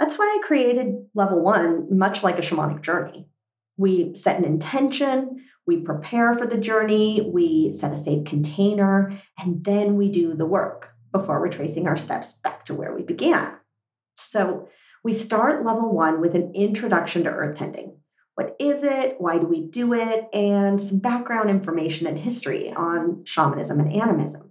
That's 0.00 0.18
why 0.18 0.24
I 0.24 0.44
created 0.44 1.06
level 1.14 1.40
one, 1.40 1.86
much 1.96 2.24
like 2.24 2.40
a 2.40 2.42
shamanic 2.42 2.82
journey. 2.82 3.28
We 3.76 4.16
set 4.16 4.40
an 4.40 4.44
intention, 4.44 5.44
we 5.68 5.82
prepare 5.82 6.34
for 6.34 6.48
the 6.48 6.58
journey, 6.58 7.30
we 7.32 7.70
set 7.70 7.92
a 7.92 7.96
safe 7.96 8.24
container, 8.24 9.16
and 9.38 9.64
then 9.64 9.94
we 9.94 10.10
do 10.10 10.34
the 10.34 10.46
work 10.46 10.90
before 11.12 11.40
retracing 11.40 11.86
our 11.86 11.96
steps 11.96 12.32
back 12.42 12.66
to 12.66 12.74
where 12.74 12.92
we 12.92 13.04
began. 13.04 13.52
So 14.16 14.68
we 15.08 15.14
start 15.14 15.64
level 15.64 15.90
one 15.90 16.20
with 16.20 16.34
an 16.34 16.52
introduction 16.54 17.24
to 17.24 17.30
earth 17.30 17.56
tending. 17.56 17.96
What 18.34 18.54
is 18.60 18.82
it? 18.82 19.18
Why 19.18 19.38
do 19.38 19.46
we 19.46 19.66
do 19.66 19.94
it? 19.94 20.28
And 20.34 20.78
some 20.78 20.98
background 20.98 21.48
information 21.48 22.06
and 22.06 22.18
history 22.18 22.70
on 22.74 23.24
shamanism 23.24 23.80
and 23.80 23.90
animism. 23.90 24.50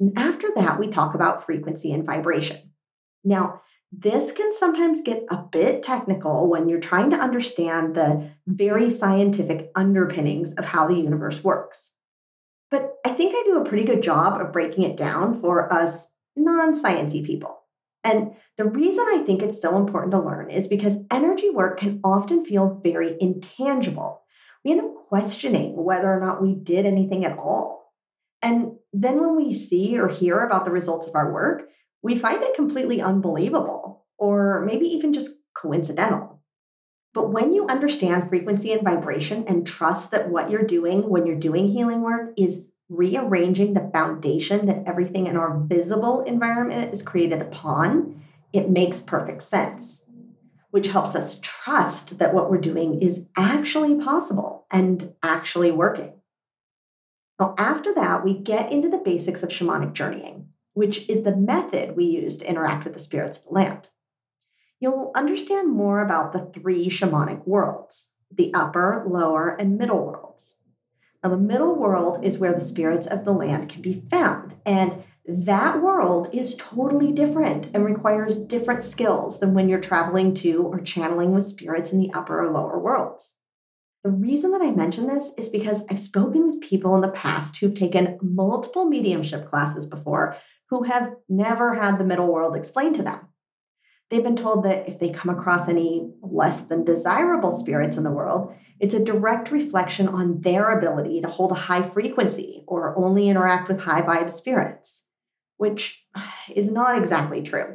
And 0.00 0.18
after 0.18 0.48
that, 0.56 0.80
we 0.80 0.88
talk 0.88 1.14
about 1.14 1.44
frequency 1.44 1.92
and 1.92 2.06
vibration. 2.06 2.70
Now, 3.22 3.60
this 3.92 4.32
can 4.32 4.50
sometimes 4.54 5.02
get 5.02 5.26
a 5.30 5.36
bit 5.36 5.82
technical 5.82 6.48
when 6.48 6.70
you're 6.70 6.80
trying 6.80 7.10
to 7.10 7.20
understand 7.20 7.94
the 7.94 8.30
very 8.46 8.88
scientific 8.88 9.70
underpinnings 9.74 10.54
of 10.54 10.64
how 10.64 10.88
the 10.88 10.96
universe 10.96 11.44
works. 11.44 11.92
But 12.70 12.94
I 13.04 13.10
think 13.10 13.34
I 13.36 13.42
do 13.44 13.58
a 13.58 13.68
pretty 13.68 13.84
good 13.84 14.02
job 14.02 14.40
of 14.40 14.54
breaking 14.54 14.84
it 14.84 14.96
down 14.96 15.38
for 15.38 15.70
us 15.70 16.10
non 16.34 16.72
sciencey 16.72 17.22
people. 17.22 17.58
And 18.04 18.32
the 18.58 18.66
reason 18.66 19.04
I 19.08 19.24
think 19.26 19.42
it's 19.42 19.60
so 19.60 19.76
important 19.76 20.12
to 20.12 20.20
learn 20.20 20.50
is 20.50 20.68
because 20.68 20.98
energy 21.10 21.50
work 21.50 21.80
can 21.80 22.00
often 22.04 22.44
feel 22.44 22.80
very 22.84 23.16
intangible. 23.18 24.22
We 24.64 24.72
end 24.72 24.82
up 24.82 25.08
questioning 25.08 25.74
whether 25.82 26.12
or 26.12 26.20
not 26.20 26.42
we 26.42 26.54
did 26.54 26.86
anything 26.86 27.24
at 27.24 27.38
all. 27.38 27.92
And 28.42 28.72
then 28.92 29.20
when 29.20 29.36
we 29.36 29.54
see 29.54 29.98
or 29.98 30.08
hear 30.08 30.40
about 30.40 30.66
the 30.66 30.70
results 30.70 31.06
of 31.06 31.14
our 31.14 31.32
work, 31.32 31.68
we 32.02 32.16
find 32.16 32.42
it 32.42 32.54
completely 32.54 33.00
unbelievable 33.00 34.04
or 34.18 34.62
maybe 34.66 34.86
even 34.86 35.14
just 35.14 35.30
coincidental. 35.56 36.42
But 37.14 37.30
when 37.30 37.54
you 37.54 37.66
understand 37.66 38.28
frequency 38.28 38.72
and 38.72 38.82
vibration 38.82 39.44
and 39.46 39.66
trust 39.66 40.10
that 40.10 40.28
what 40.28 40.50
you're 40.50 40.66
doing 40.66 41.08
when 41.08 41.26
you're 41.26 41.36
doing 41.36 41.68
healing 41.68 42.02
work 42.02 42.34
is 42.36 42.68
rearranging 42.96 43.74
the 43.74 43.90
foundation 43.92 44.66
that 44.66 44.84
everything 44.86 45.26
in 45.26 45.36
our 45.36 45.58
visible 45.58 46.22
environment 46.22 46.92
is 46.92 47.02
created 47.02 47.40
upon, 47.40 48.22
it 48.52 48.70
makes 48.70 49.00
perfect 49.00 49.42
sense, 49.42 50.02
which 50.70 50.88
helps 50.88 51.14
us 51.14 51.38
trust 51.42 52.18
that 52.18 52.34
what 52.34 52.50
we're 52.50 52.58
doing 52.58 53.00
is 53.00 53.26
actually 53.36 54.02
possible 54.02 54.66
and 54.70 55.14
actually 55.22 55.70
working. 55.70 56.12
Now, 57.40 57.54
after 57.58 57.92
that, 57.94 58.24
we 58.24 58.34
get 58.34 58.70
into 58.70 58.88
the 58.88 58.98
basics 58.98 59.42
of 59.42 59.50
shamanic 59.50 59.92
journeying 59.92 60.48
which 60.74 61.08
is 61.08 61.22
the 61.22 61.34
method 61.34 61.96
we 61.96 62.04
use 62.04 62.38
to 62.38 62.48
interact 62.48 62.84
with 62.84 62.92
the 62.92 63.00
spirits 63.00 63.38
of 63.38 63.44
the 63.44 63.50
land. 63.50 63.88
You'll 64.80 65.12
understand 65.14 65.72
more 65.72 66.00
about 66.00 66.32
the 66.32 66.50
three 66.52 66.88
shamanic 66.88 67.46
worlds 67.46 68.10
the 68.36 68.52
upper, 68.52 69.04
lower, 69.06 69.50
and 69.50 69.78
middle 69.78 70.04
worlds. 70.04 70.56
Now, 71.24 71.30
the 71.30 71.38
middle 71.38 71.74
world 71.74 72.22
is 72.22 72.38
where 72.38 72.52
the 72.52 72.60
spirits 72.60 73.06
of 73.06 73.24
the 73.24 73.32
land 73.32 73.70
can 73.70 73.80
be 73.80 74.04
found, 74.10 74.52
and 74.66 75.02
that 75.26 75.80
world 75.80 76.28
is 76.34 76.54
totally 76.56 77.12
different 77.12 77.70
and 77.72 77.82
requires 77.82 78.36
different 78.36 78.84
skills 78.84 79.40
than 79.40 79.54
when 79.54 79.70
you're 79.70 79.80
traveling 79.80 80.34
to 80.34 80.58
or 80.64 80.80
channeling 80.80 81.32
with 81.32 81.46
spirits 81.46 81.94
in 81.94 81.98
the 81.98 82.12
upper 82.12 82.42
or 82.42 82.50
lower 82.50 82.78
worlds. 82.78 83.36
The 84.02 84.10
reason 84.10 84.50
that 84.50 84.60
I 84.60 84.72
mention 84.72 85.06
this 85.06 85.32
is 85.38 85.48
because 85.48 85.86
I've 85.88 85.98
spoken 85.98 86.46
with 86.46 86.60
people 86.60 86.94
in 86.94 87.00
the 87.00 87.08
past 87.08 87.56
who've 87.56 87.74
taken 87.74 88.18
multiple 88.20 88.84
mediumship 88.84 89.48
classes 89.48 89.86
before 89.86 90.36
who 90.68 90.82
have 90.82 91.14
never 91.30 91.72
had 91.74 91.96
the 91.96 92.04
middle 92.04 92.30
world 92.30 92.54
explained 92.54 92.96
to 92.96 93.02
them. 93.02 93.20
They've 94.14 94.22
been 94.22 94.36
told 94.36 94.62
that 94.64 94.88
if 94.88 95.00
they 95.00 95.10
come 95.10 95.36
across 95.36 95.68
any 95.68 96.08
less 96.22 96.66
than 96.66 96.84
desirable 96.84 97.50
spirits 97.50 97.96
in 97.96 98.04
the 98.04 98.12
world, 98.12 98.54
it's 98.78 98.94
a 98.94 99.04
direct 99.04 99.50
reflection 99.50 100.06
on 100.06 100.40
their 100.42 100.78
ability 100.78 101.20
to 101.22 101.28
hold 101.28 101.50
a 101.50 101.56
high 101.56 101.82
frequency 101.82 102.62
or 102.68 102.96
only 102.96 103.28
interact 103.28 103.66
with 103.66 103.80
high 103.80 104.02
vibe 104.02 104.30
spirits, 104.30 105.02
which 105.56 106.06
is 106.54 106.70
not 106.70 106.96
exactly 106.96 107.42
true. 107.42 107.74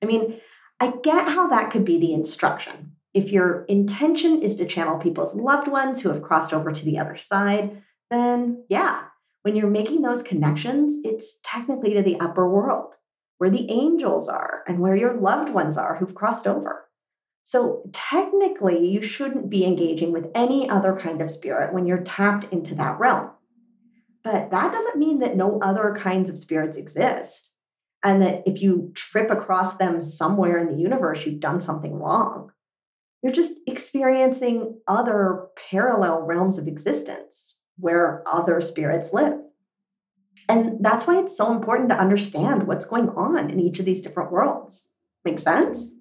I 0.00 0.06
mean, 0.06 0.40
I 0.78 0.94
get 1.02 1.26
how 1.26 1.48
that 1.48 1.72
could 1.72 1.84
be 1.84 1.98
the 1.98 2.14
instruction. 2.14 2.92
If 3.12 3.32
your 3.32 3.64
intention 3.64 4.40
is 4.40 4.54
to 4.56 4.66
channel 4.66 5.00
people's 5.00 5.34
loved 5.34 5.66
ones 5.66 6.00
who 6.00 6.10
have 6.10 6.22
crossed 6.22 6.52
over 6.52 6.70
to 6.70 6.84
the 6.84 7.00
other 7.00 7.16
side, 7.16 7.82
then 8.08 8.66
yeah, 8.68 9.02
when 9.42 9.56
you're 9.56 9.68
making 9.68 10.02
those 10.02 10.22
connections, 10.22 10.98
it's 11.02 11.40
technically 11.42 11.94
to 11.94 12.02
the 12.02 12.20
upper 12.20 12.48
world 12.48 12.94
where 13.42 13.50
the 13.50 13.68
angels 13.72 14.28
are 14.28 14.62
and 14.68 14.78
where 14.78 14.94
your 14.94 15.14
loved 15.14 15.52
ones 15.52 15.76
are 15.76 15.96
who've 15.96 16.14
crossed 16.14 16.46
over. 16.46 16.88
So, 17.42 17.82
technically, 17.92 18.86
you 18.88 19.02
shouldn't 19.02 19.50
be 19.50 19.66
engaging 19.66 20.12
with 20.12 20.30
any 20.32 20.70
other 20.70 20.94
kind 20.94 21.20
of 21.20 21.28
spirit 21.28 21.74
when 21.74 21.84
you're 21.84 22.04
tapped 22.04 22.52
into 22.52 22.76
that 22.76 23.00
realm. 23.00 23.30
But 24.22 24.52
that 24.52 24.72
doesn't 24.72 24.96
mean 24.96 25.18
that 25.18 25.36
no 25.36 25.58
other 25.58 25.98
kinds 25.98 26.30
of 26.30 26.38
spirits 26.38 26.76
exist. 26.76 27.50
And 28.04 28.22
that 28.22 28.44
if 28.46 28.62
you 28.62 28.92
trip 28.94 29.28
across 29.28 29.76
them 29.76 30.00
somewhere 30.00 30.56
in 30.56 30.68
the 30.68 30.80
universe, 30.80 31.26
you've 31.26 31.40
done 31.40 31.60
something 31.60 31.94
wrong. 31.94 32.52
You're 33.24 33.32
just 33.32 33.54
experiencing 33.66 34.78
other 34.86 35.48
parallel 35.68 36.22
realms 36.22 36.58
of 36.58 36.68
existence 36.68 37.58
where 37.76 38.22
other 38.24 38.60
spirits 38.60 39.12
live. 39.12 39.40
And 40.48 40.84
that's 40.84 41.06
why 41.06 41.18
it's 41.20 41.36
so 41.36 41.52
important 41.52 41.88
to 41.90 41.98
understand 41.98 42.66
what's 42.66 42.84
going 42.84 43.08
on 43.10 43.50
in 43.50 43.60
each 43.60 43.78
of 43.78 43.84
these 43.84 44.02
different 44.02 44.32
worlds. 44.32 44.88
Make 45.24 45.38
sense? 45.38 45.94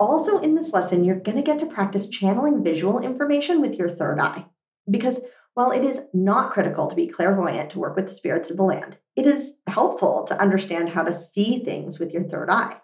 Also, 0.00 0.38
in 0.38 0.54
this 0.54 0.72
lesson, 0.72 1.04
you're 1.04 1.20
going 1.20 1.36
to 1.36 1.42
get 1.42 1.60
to 1.60 1.66
practice 1.66 2.08
channeling 2.08 2.64
visual 2.64 2.98
information 2.98 3.60
with 3.60 3.76
your 3.76 3.88
third 3.88 4.18
eye. 4.18 4.46
Because 4.90 5.20
while 5.54 5.70
it 5.70 5.84
is 5.84 6.00
not 6.12 6.50
critical 6.50 6.88
to 6.88 6.96
be 6.96 7.06
clairvoyant 7.06 7.70
to 7.70 7.78
work 7.78 7.94
with 7.94 8.08
the 8.08 8.12
spirits 8.12 8.50
of 8.50 8.56
the 8.56 8.64
land, 8.64 8.98
it 9.14 9.26
is 9.26 9.58
helpful 9.68 10.24
to 10.24 10.40
understand 10.40 10.90
how 10.90 11.04
to 11.04 11.14
see 11.14 11.60
things 11.60 12.00
with 12.00 12.12
your 12.12 12.24
third 12.24 12.50
eye. 12.50 12.76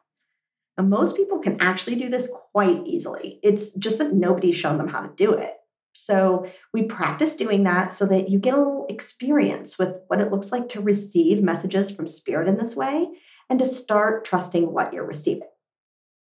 And 0.79 0.89
most 0.89 1.17
people 1.17 1.41
can 1.41 1.61
actually 1.61 1.97
do 1.97 2.09
this 2.09 2.33
quite 2.53 2.87
easily. 2.87 3.41
It's 3.43 3.75
just 3.75 3.99
that 3.99 4.15
nobody's 4.15 4.57
shown 4.57 4.79
them 4.79 4.89
how 4.89 5.01
to 5.01 5.13
do 5.17 5.33
it. 5.33 5.55
So 5.93 6.47
we 6.73 6.85
practice 6.85 7.37
doing 7.37 7.65
that 7.65 7.93
so 7.93 8.07
that 8.07 8.29
you 8.29 8.39
get 8.39 8.55
a 8.55 8.59
little 8.59 8.87
experience 8.89 9.79
with 9.79 9.99
what 10.07 10.21
it 10.21 10.31
looks 10.31 10.53
like 10.53 10.69
to 10.71 10.81
receive 10.81 11.43
messages 11.43 11.91
from 11.91 12.07
spirit 12.07 12.49
in 12.49 12.57
this 12.57 12.77
way 12.77 13.09
and 13.49 13.59
to 13.59 13.67
start 13.67 14.25
trusting 14.25 14.73
what 14.73 14.93
you're 14.93 15.07
receiving. 15.07 15.49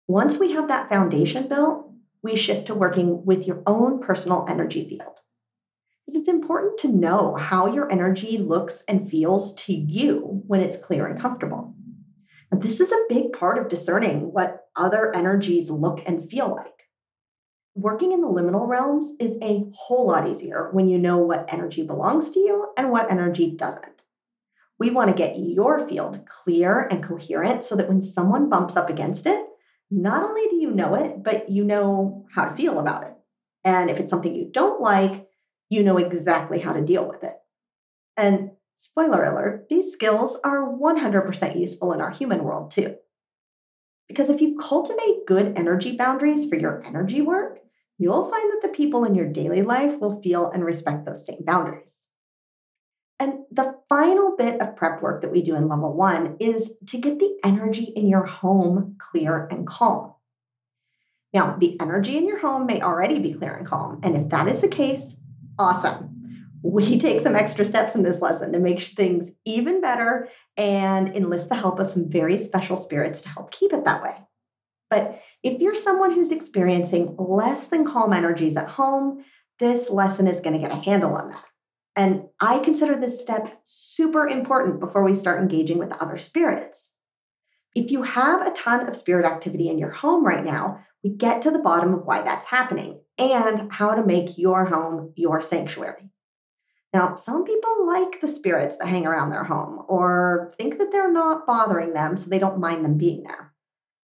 Once 0.08 0.38
we 0.38 0.52
have 0.52 0.68
that 0.68 0.90
foundation 0.90 1.48
built, 1.48 1.92
we 2.22 2.36
shift 2.36 2.68
to 2.68 2.76
working 2.76 3.26
with 3.26 3.48
your 3.48 3.64
own 3.66 4.00
personal 4.00 4.46
energy 4.48 4.88
field. 4.88 5.20
Because 6.06 6.20
it's 6.20 6.30
important 6.30 6.78
to 6.80 6.88
know 6.88 7.36
how 7.36 7.66
your 7.66 7.92
energy 7.92 8.38
looks 8.38 8.84
and 8.88 9.10
feels 9.10 9.56
to 9.56 9.74
you 9.74 10.44
when 10.46 10.62
it's 10.62 10.78
clear 10.78 11.08
and 11.08 11.20
comfortable. 11.20 11.74
This 12.52 12.80
is 12.80 12.92
a 12.92 13.06
big 13.10 13.34
part 13.34 13.58
of 13.58 13.68
discerning 13.68 14.32
what 14.32 14.68
other 14.76 15.14
energies 15.16 15.70
look 15.70 16.02
and 16.06 16.28
feel 16.30 16.50
like 16.56 16.75
working 17.76 18.14
in 18.14 18.22
the 18.22 18.28
liminal 18.28 18.68
realms 18.68 19.14
is 19.20 19.38
a 19.42 19.66
whole 19.74 20.08
lot 20.08 20.28
easier 20.28 20.70
when 20.72 20.88
you 20.88 20.98
know 20.98 21.18
what 21.18 21.46
energy 21.54 21.84
belongs 21.84 22.32
to 22.32 22.40
you 22.40 22.70
and 22.78 22.90
what 22.90 23.12
energy 23.12 23.52
doesn't. 23.52 24.02
We 24.80 24.92
want 24.92 25.10
to 25.10 25.16
get 25.16 25.38
your 25.38 25.88
field 25.88 26.26
clear 26.26 26.88
and 26.90 27.04
coherent 27.04 27.64
so 27.64 27.76
that 27.76 27.88
when 27.88 28.02
someone 28.02 28.50
bumps 28.50 28.76
up 28.76 28.90
against 28.90 29.26
it, 29.26 29.46
not 29.92 30.24
only 30.24 30.48
do 30.50 30.56
you 30.56 30.72
know 30.72 30.96
it, 30.96 31.22
but 31.24 31.50
you 31.50 31.64
know 31.64 32.26
how 32.34 32.46
to 32.46 32.56
feel 32.56 32.80
about 32.80 33.04
it. 33.04 33.14
And 33.64 33.90
if 33.90 34.00
it's 34.00 34.10
something 34.10 34.34
you 34.34 34.50
don't 34.52 34.82
like, 34.82 35.28
you 35.70 35.84
know 35.84 35.98
exactly 35.98 36.60
how 36.60 36.74
to 36.74 36.82
deal 36.82 37.08
with 37.08 37.24
it. 37.24 37.36
And 38.16 38.52
spoiler 38.76 39.24
alert, 39.24 39.68
these 39.70 39.92
skills 39.92 40.38
are 40.44 40.72
100% 40.72 41.60
useful 41.60 41.92
in 41.94 42.02
our 42.02 42.12
human 42.12 42.44
world 42.44 42.72
too. 42.72 42.96
Because 44.08 44.30
if 44.30 44.42
you 44.42 44.58
cultivate 44.58 45.26
good 45.26 45.58
energy 45.58 45.98
boundaries 45.98 46.48
for 46.48 46.56
your 46.56 46.84
energy 46.86 47.22
work, 47.22 47.60
you'll 47.98 48.30
find 48.30 48.52
that 48.52 48.62
the 48.62 48.76
people 48.76 49.06
in 49.06 49.16
your 49.16 49.28
daily 49.28 49.62
life 49.62 50.00
will 50.00 50.22
feel 50.22 50.50
and 50.52 50.64
respect 50.64 51.06
those 51.06 51.26
same 51.26 51.44
boundaries. 51.46 52.10
And 53.20 53.40
the 53.50 53.76
final 53.88 54.36
bit 54.38 54.60
of 54.60 54.76
prep 54.76 55.02
work 55.02 55.22
that 55.22 55.32
we 55.32 55.42
do 55.42 55.56
in 55.56 55.70
level 55.70 55.94
one 55.94 56.36
is 56.40 56.74
to 56.88 56.98
get 56.98 57.20
the 57.20 57.38
energy 57.44 57.86
in 57.96 58.10
your 58.10 58.26
home 58.26 58.98
clear 59.00 59.48
and 59.50 59.66
calm. 59.66 60.14
Now, 61.34 61.56
the 61.58 61.80
energy 61.82 62.18
in 62.18 62.28
your 62.28 62.40
home 62.40 62.66
may 62.66 62.82
already 62.82 63.20
be 63.20 63.34
clear 63.34 63.54
and 63.56 63.66
calm. 63.66 64.00
And 64.04 64.16
if 64.16 64.30
that 64.30 64.48
is 64.48 64.62
the 64.62 64.68
case, 64.68 65.22
awesome. 65.58 66.12
We 66.62 66.98
take 67.00 67.22
some 67.22 67.36
extra 67.36 67.64
steps 67.64 67.96
in 67.96 68.04
this 68.04 68.22
lesson 68.22 68.52
to 68.52 68.60
make 68.60 68.82
things 68.82 69.32
even 69.46 69.82
better 69.82 70.30
and 70.58 71.16
enlist 71.16 71.50
the 71.50 71.56
help 71.56 71.80
of 71.80 71.90
some 71.90 72.10
very 72.10 72.38
special 72.38 72.78
spirits 72.78 73.22
to 73.22 73.30
help 73.30 73.52
keep 73.52 73.72
it 73.72 73.86
that 73.86 74.04
way. 74.04 74.16
But 74.90 75.22
if 75.44 75.62
you're 75.62 75.76
someone 75.76 76.12
who's 76.12 76.32
experiencing 76.32 77.16
less 77.18 77.68
than 77.68 77.86
calm 77.86 78.14
energies 78.14 78.58
at 78.58 78.70
home, 78.70 79.24
this 79.60 79.90
lesson 79.90 80.28
is 80.28 80.40
going 80.40 80.54
to 80.54 80.60
get 80.60 80.72
a 80.72 80.82
handle 80.82 81.16
on 81.16 81.30
that. 81.30 81.44
And 81.96 82.26
I 82.42 82.60
consider 82.60 82.96
this 82.96 83.22
step 83.22 83.62
super 83.64 84.28
important 84.28 84.80
before 84.80 85.04
we 85.04 85.16
start 85.16 85.42
engaging 85.42 85.78
with 85.78 85.94
other 85.94 86.18
spirits. 86.18 86.94
If 87.74 87.92
you 87.92 88.04
have 88.04 88.46
a 88.46 88.52
ton 88.52 88.88
of 88.88 88.96
spirit 88.96 89.26
activity 89.26 89.70
in 89.70 89.78
your 89.78 89.92
home 89.92 90.26
right 90.26 90.44
now, 90.44 90.80
we 91.04 91.12
get 91.12 91.42
to 91.44 91.52
the 91.52 91.60
bottom 91.60 91.94
of 91.94 92.06
why 92.06 92.22
that's 92.22 92.46
happening 92.46 93.00
and 93.18 93.72
how 93.72 93.96
to 93.96 94.06
make 94.06 94.38
your 94.38 94.66
home 94.66 95.14
your 95.16 95.42
sanctuary. 95.42 96.10
Now, 96.94 97.16
some 97.16 97.44
people 97.44 97.86
like 97.86 98.22
the 98.22 98.28
spirits 98.28 98.78
that 98.78 98.88
hang 98.88 99.06
around 99.06 99.30
their 99.30 99.44
home 99.44 99.84
or 99.88 100.54
think 100.58 100.78
that 100.78 100.92
they're 100.92 101.12
not 101.12 101.46
bothering 101.46 101.94
them, 101.94 102.16
so 102.16 102.30
they 102.30 102.40
don't 102.40 102.60
mind 102.60 102.86
them 102.86 102.98
being 102.98 103.24
there. 103.24 103.54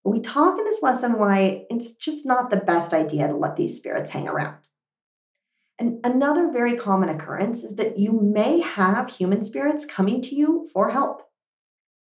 We 0.08 0.22
talk 0.22 0.58
in 0.58 0.64
this 0.64 0.82
lesson 0.82 1.20
why 1.20 1.66
it's 1.70 1.94
just 1.94 2.26
not 2.26 2.50
the 2.50 2.58
best 2.58 2.94
idea 2.94 3.28
to 3.28 3.36
let 3.36 3.58
these 3.58 3.76
spirits 3.76 4.10
hang 4.10 4.30
around. 4.30 4.56
And 5.78 6.00
another 6.06 6.50
very 6.50 6.78
common 6.78 7.10
occurrence 7.10 7.62
is 7.62 7.76
that 7.76 8.00
you 8.00 8.14
may 8.14 8.62
have 8.62 9.10
human 9.10 9.44
spirits 9.44 9.86
coming 9.86 10.22
to 10.22 10.34
you 10.34 10.66
for 10.72 10.92
help. 10.92 11.24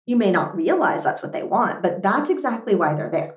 You 0.04 0.16
may 0.16 0.32
not 0.32 0.56
realize 0.56 1.04
that's 1.04 1.23
what 1.23 1.32
they 1.32 1.44
want, 1.44 1.80
but 1.80 2.02
that's 2.02 2.28
exactly 2.28 2.75
why 2.75 2.94
they're 2.94 3.09
there. 3.09 3.37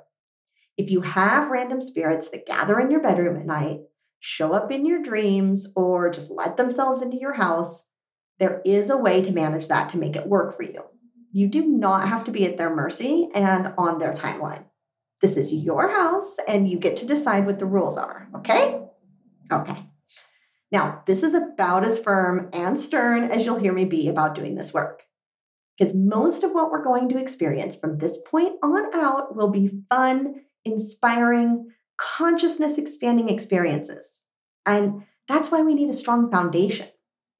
If 0.77 0.89
you 0.89 1.01
have 1.01 1.51
random 1.51 1.79
spirits 1.79 2.29
that 2.29 2.47
gather 2.47 2.79
in 2.79 2.89
your 2.89 3.03
bedroom 3.03 3.37
at 3.37 3.45
night, 3.45 3.81
show 4.19 4.51
up 4.51 4.71
in 4.71 4.83
your 4.83 5.03
dreams, 5.03 5.71
or 5.75 6.09
just 6.09 6.31
let 6.31 6.57
themselves 6.57 7.03
into 7.03 7.17
your 7.17 7.33
house, 7.33 7.87
there 8.39 8.63
is 8.65 8.89
a 8.89 8.97
way 8.97 9.21
to 9.21 9.31
manage 9.31 9.67
that 9.67 9.89
to 9.89 9.99
make 9.99 10.15
it 10.15 10.27
work 10.27 10.57
for 10.57 10.63
you. 10.63 10.81
You 11.35 11.49
do 11.49 11.65
not 11.65 12.07
have 12.07 12.23
to 12.23 12.31
be 12.31 12.45
at 12.45 12.57
their 12.57 12.73
mercy 12.73 13.27
and 13.35 13.73
on 13.77 13.99
their 13.99 14.13
timeline. 14.13 14.63
This 15.21 15.35
is 15.35 15.51
your 15.51 15.89
house, 15.89 16.37
and 16.47 16.65
you 16.65 16.79
get 16.79 16.95
to 16.97 17.05
decide 17.05 17.45
what 17.45 17.59
the 17.59 17.65
rules 17.65 17.97
are, 17.97 18.29
okay? 18.37 18.79
Okay. 19.51 19.85
Now, 20.71 21.03
this 21.05 21.23
is 21.23 21.33
about 21.33 21.85
as 21.85 21.99
firm 21.99 22.47
and 22.53 22.79
stern 22.79 23.25
as 23.25 23.43
you'll 23.43 23.59
hear 23.59 23.73
me 23.73 23.83
be 23.83 24.07
about 24.07 24.33
doing 24.33 24.55
this 24.55 24.73
work. 24.73 25.03
Because 25.77 25.93
most 25.93 26.45
of 26.45 26.51
what 26.51 26.71
we're 26.71 26.85
going 26.85 27.09
to 27.09 27.17
experience 27.17 27.75
from 27.75 27.97
this 27.97 28.17
point 28.25 28.53
on 28.63 28.95
out 28.95 29.35
will 29.35 29.49
be 29.49 29.83
fun, 29.89 30.35
inspiring, 30.63 31.67
consciousness 31.97 32.77
expanding 32.77 33.27
experiences. 33.27 34.23
And 34.65 35.03
that's 35.27 35.51
why 35.51 35.63
we 35.63 35.75
need 35.75 35.89
a 35.89 35.93
strong 35.93 36.31
foundation. 36.31 36.87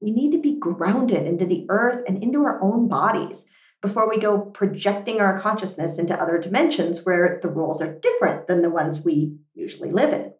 We 0.01 0.11
need 0.11 0.33
to 0.33 0.41
be 0.41 0.59
grounded 0.59 1.25
into 1.25 1.45
the 1.45 1.65
earth 1.69 2.03
and 2.09 2.21
into 2.21 2.43
our 2.43 2.61
own 2.61 2.89
bodies 2.89 3.45
before 3.86 4.10
we 4.10 4.18
go 4.18 4.39
projecting 4.39 5.22
our 5.22 5.39
consciousness 5.39 6.00
into 6.00 6.20
other 6.20 6.39
dimensions 6.39 7.06
where 7.06 7.39
the 7.44 7.48
rules 7.48 7.84
are 7.84 8.00
different 8.00 8.48
than 8.48 8.63
the 8.63 8.70
ones 8.70 9.06
we 9.06 9.36
usually 9.54 9.92
live 9.92 10.12
in. 10.12 10.34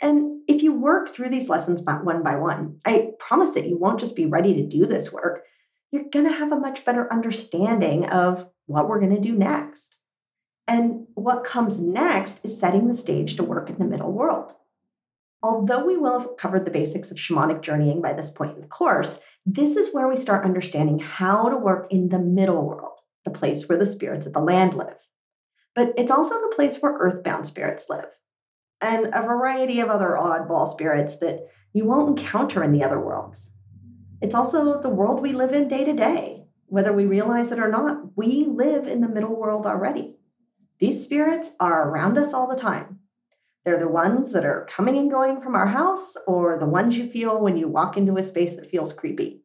And 0.00 0.40
if 0.48 0.60
you 0.60 0.72
work 0.72 1.10
through 1.10 1.28
these 1.28 1.48
lessons 1.48 1.82
one 1.84 2.24
by 2.24 2.34
one, 2.36 2.80
I 2.84 3.10
promise 3.20 3.52
that 3.52 3.68
you 3.68 3.78
won't 3.78 4.00
just 4.00 4.16
be 4.16 4.26
ready 4.26 4.54
to 4.54 4.66
do 4.66 4.84
this 4.84 5.12
work. 5.12 5.44
You're 5.92 6.08
going 6.10 6.26
to 6.26 6.32
have 6.32 6.50
a 6.50 6.58
much 6.58 6.84
better 6.84 7.12
understanding 7.12 8.06
of 8.06 8.50
what 8.66 8.88
we're 8.88 9.00
going 9.00 9.14
to 9.14 9.20
do 9.20 9.36
next. 9.36 9.94
And 10.66 11.06
what 11.14 11.44
comes 11.44 11.80
next 11.80 12.44
is 12.44 12.58
setting 12.58 12.88
the 12.88 12.96
stage 12.96 13.36
to 13.36 13.44
work 13.44 13.70
in 13.70 13.78
the 13.78 13.84
middle 13.84 14.10
world. 14.10 14.52
Although 15.40 15.84
we 15.84 15.96
will 15.96 16.18
have 16.18 16.36
covered 16.36 16.64
the 16.64 16.70
basics 16.72 17.12
of 17.12 17.16
shamanic 17.16 17.60
journeying 17.62 18.02
by 18.02 18.12
this 18.12 18.30
point 18.30 18.56
in 18.56 18.60
the 18.60 18.66
course, 18.66 19.20
this 19.46 19.76
is 19.76 19.92
where 19.92 20.08
we 20.08 20.16
start 20.16 20.44
understanding 20.44 20.98
how 20.98 21.48
to 21.48 21.56
work 21.56 21.86
in 21.90 22.08
the 22.08 22.18
middle 22.18 22.66
world, 22.66 22.98
the 23.24 23.30
place 23.30 23.68
where 23.68 23.78
the 23.78 23.86
spirits 23.86 24.26
of 24.26 24.32
the 24.32 24.40
land 24.40 24.74
live. 24.74 24.98
But 25.74 25.94
it's 25.96 26.10
also 26.10 26.34
the 26.34 26.54
place 26.54 26.78
where 26.80 26.92
earthbound 26.92 27.46
spirits 27.46 27.88
live, 27.88 28.08
and 28.80 29.06
a 29.06 29.22
variety 29.22 29.80
of 29.80 29.88
other 29.88 30.16
oddball 30.18 30.68
spirits 30.68 31.18
that 31.18 31.48
you 31.72 31.84
won't 31.84 32.18
encounter 32.18 32.62
in 32.62 32.72
the 32.72 32.84
other 32.84 33.00
worlds. 33.00 33.52
It's 34.20 34.34
also 34.34 34.80
the 34.80 34.88
world 34.88 35.22
we 35.22 35.32
live 35.32 35.52
in 35.52 35.68
day 35.68 35.84
to 35.84 35.94
day. 35.94 36.44
Whether 36.66 36.92
we 36.92 37.06
realize 37.06 37.50
it 37.50 37.58
or 37.58 37.68
not, 37.68 38.16
we 38.16 38.46
live 38.48 38.86
in 38.86 39.00
the 39.00 39.08
middle 39.08 39.34
world 39.34 39.66
already. 39.66 40.16
These 40.78 41.02
spirits 41.02 41.56
are 41.58 41.88
around 41.88 42.16
us 42.16 42.32
all 42.32 42.48
the 42.48 42.60
time. 42.60 42.99
They're 43.64 43.78
the 43.78 43.88
ones 43.88 44.32
that 44.32 44.44
are 44.44 44.66
coming 44.70 44.96
and 44.96 45.10
going 45.10 45.40
from 45.42 45.54
our 45.54 45.66
house, 45.66 46.16
or 46.26 46.58
the 46.58 46.66
ones 46.66 46.96
you 46.96 47.08
feel 47.08 47.40
when 47.40 47.56
you 47.56 47.68
walk 47.68 47.96
into 47.96 48.16
a 48.16 48.22
space 48.22 48.56
that 48.56 48.70
feels 48.70 48.92
creepy. 48.92 49.42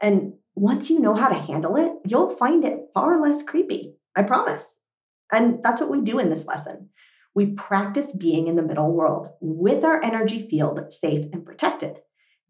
And 0.00 0.34
once 0.54 0.90
you 0.90 1.00
know 1.00 1.14
how 1.14 1.28
to 1.28 1.34
handle 1.34 1.76
it, 1.76 1.92
you'll 2.06 2.36
find 2.36 2.64
it 2.64 2.88
far 2.94 3.20
less 3.20 3.42
creepy. 3.42 3.96
I 4.16 4.22
promise. 4.22 4.78
And 5.32 5.62
that's 5.62 5.80
what 5.80 5.90
we 5.90 6.02
do 6.02 6.18
in 6.18 6.30
this 6.30 6.46
lesson. 6.46 6.90
We 7.34 7.46
practice 7.46 8.14
being 8.14 8.46
in 8.46 8.56
the 8.56 8.62
middle 8.62 8.92
world 8.92 9.30
with 9.40 9.84
our 9.84 10.02
energy 10.02 10.46
field 10.50 10.92
safe 10.92 11.26
and 11.32 11.44
protected. 11.44 11.98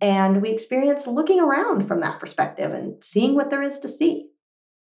And 0.00 0.42
we 0.42 0.50
experience 0.50 1.06
looking 1.06 1.38
around 1.38 1.86
from 1.86 2.00
that 2.00 2.18
perspective 2.18 2.72
and 2.72 3.02
seeing 3.04 3.36
what 3.36 3.50
there 3.50 3.62
is 3.62 3.78
to 3.80 3.88
see. 3.88 4.28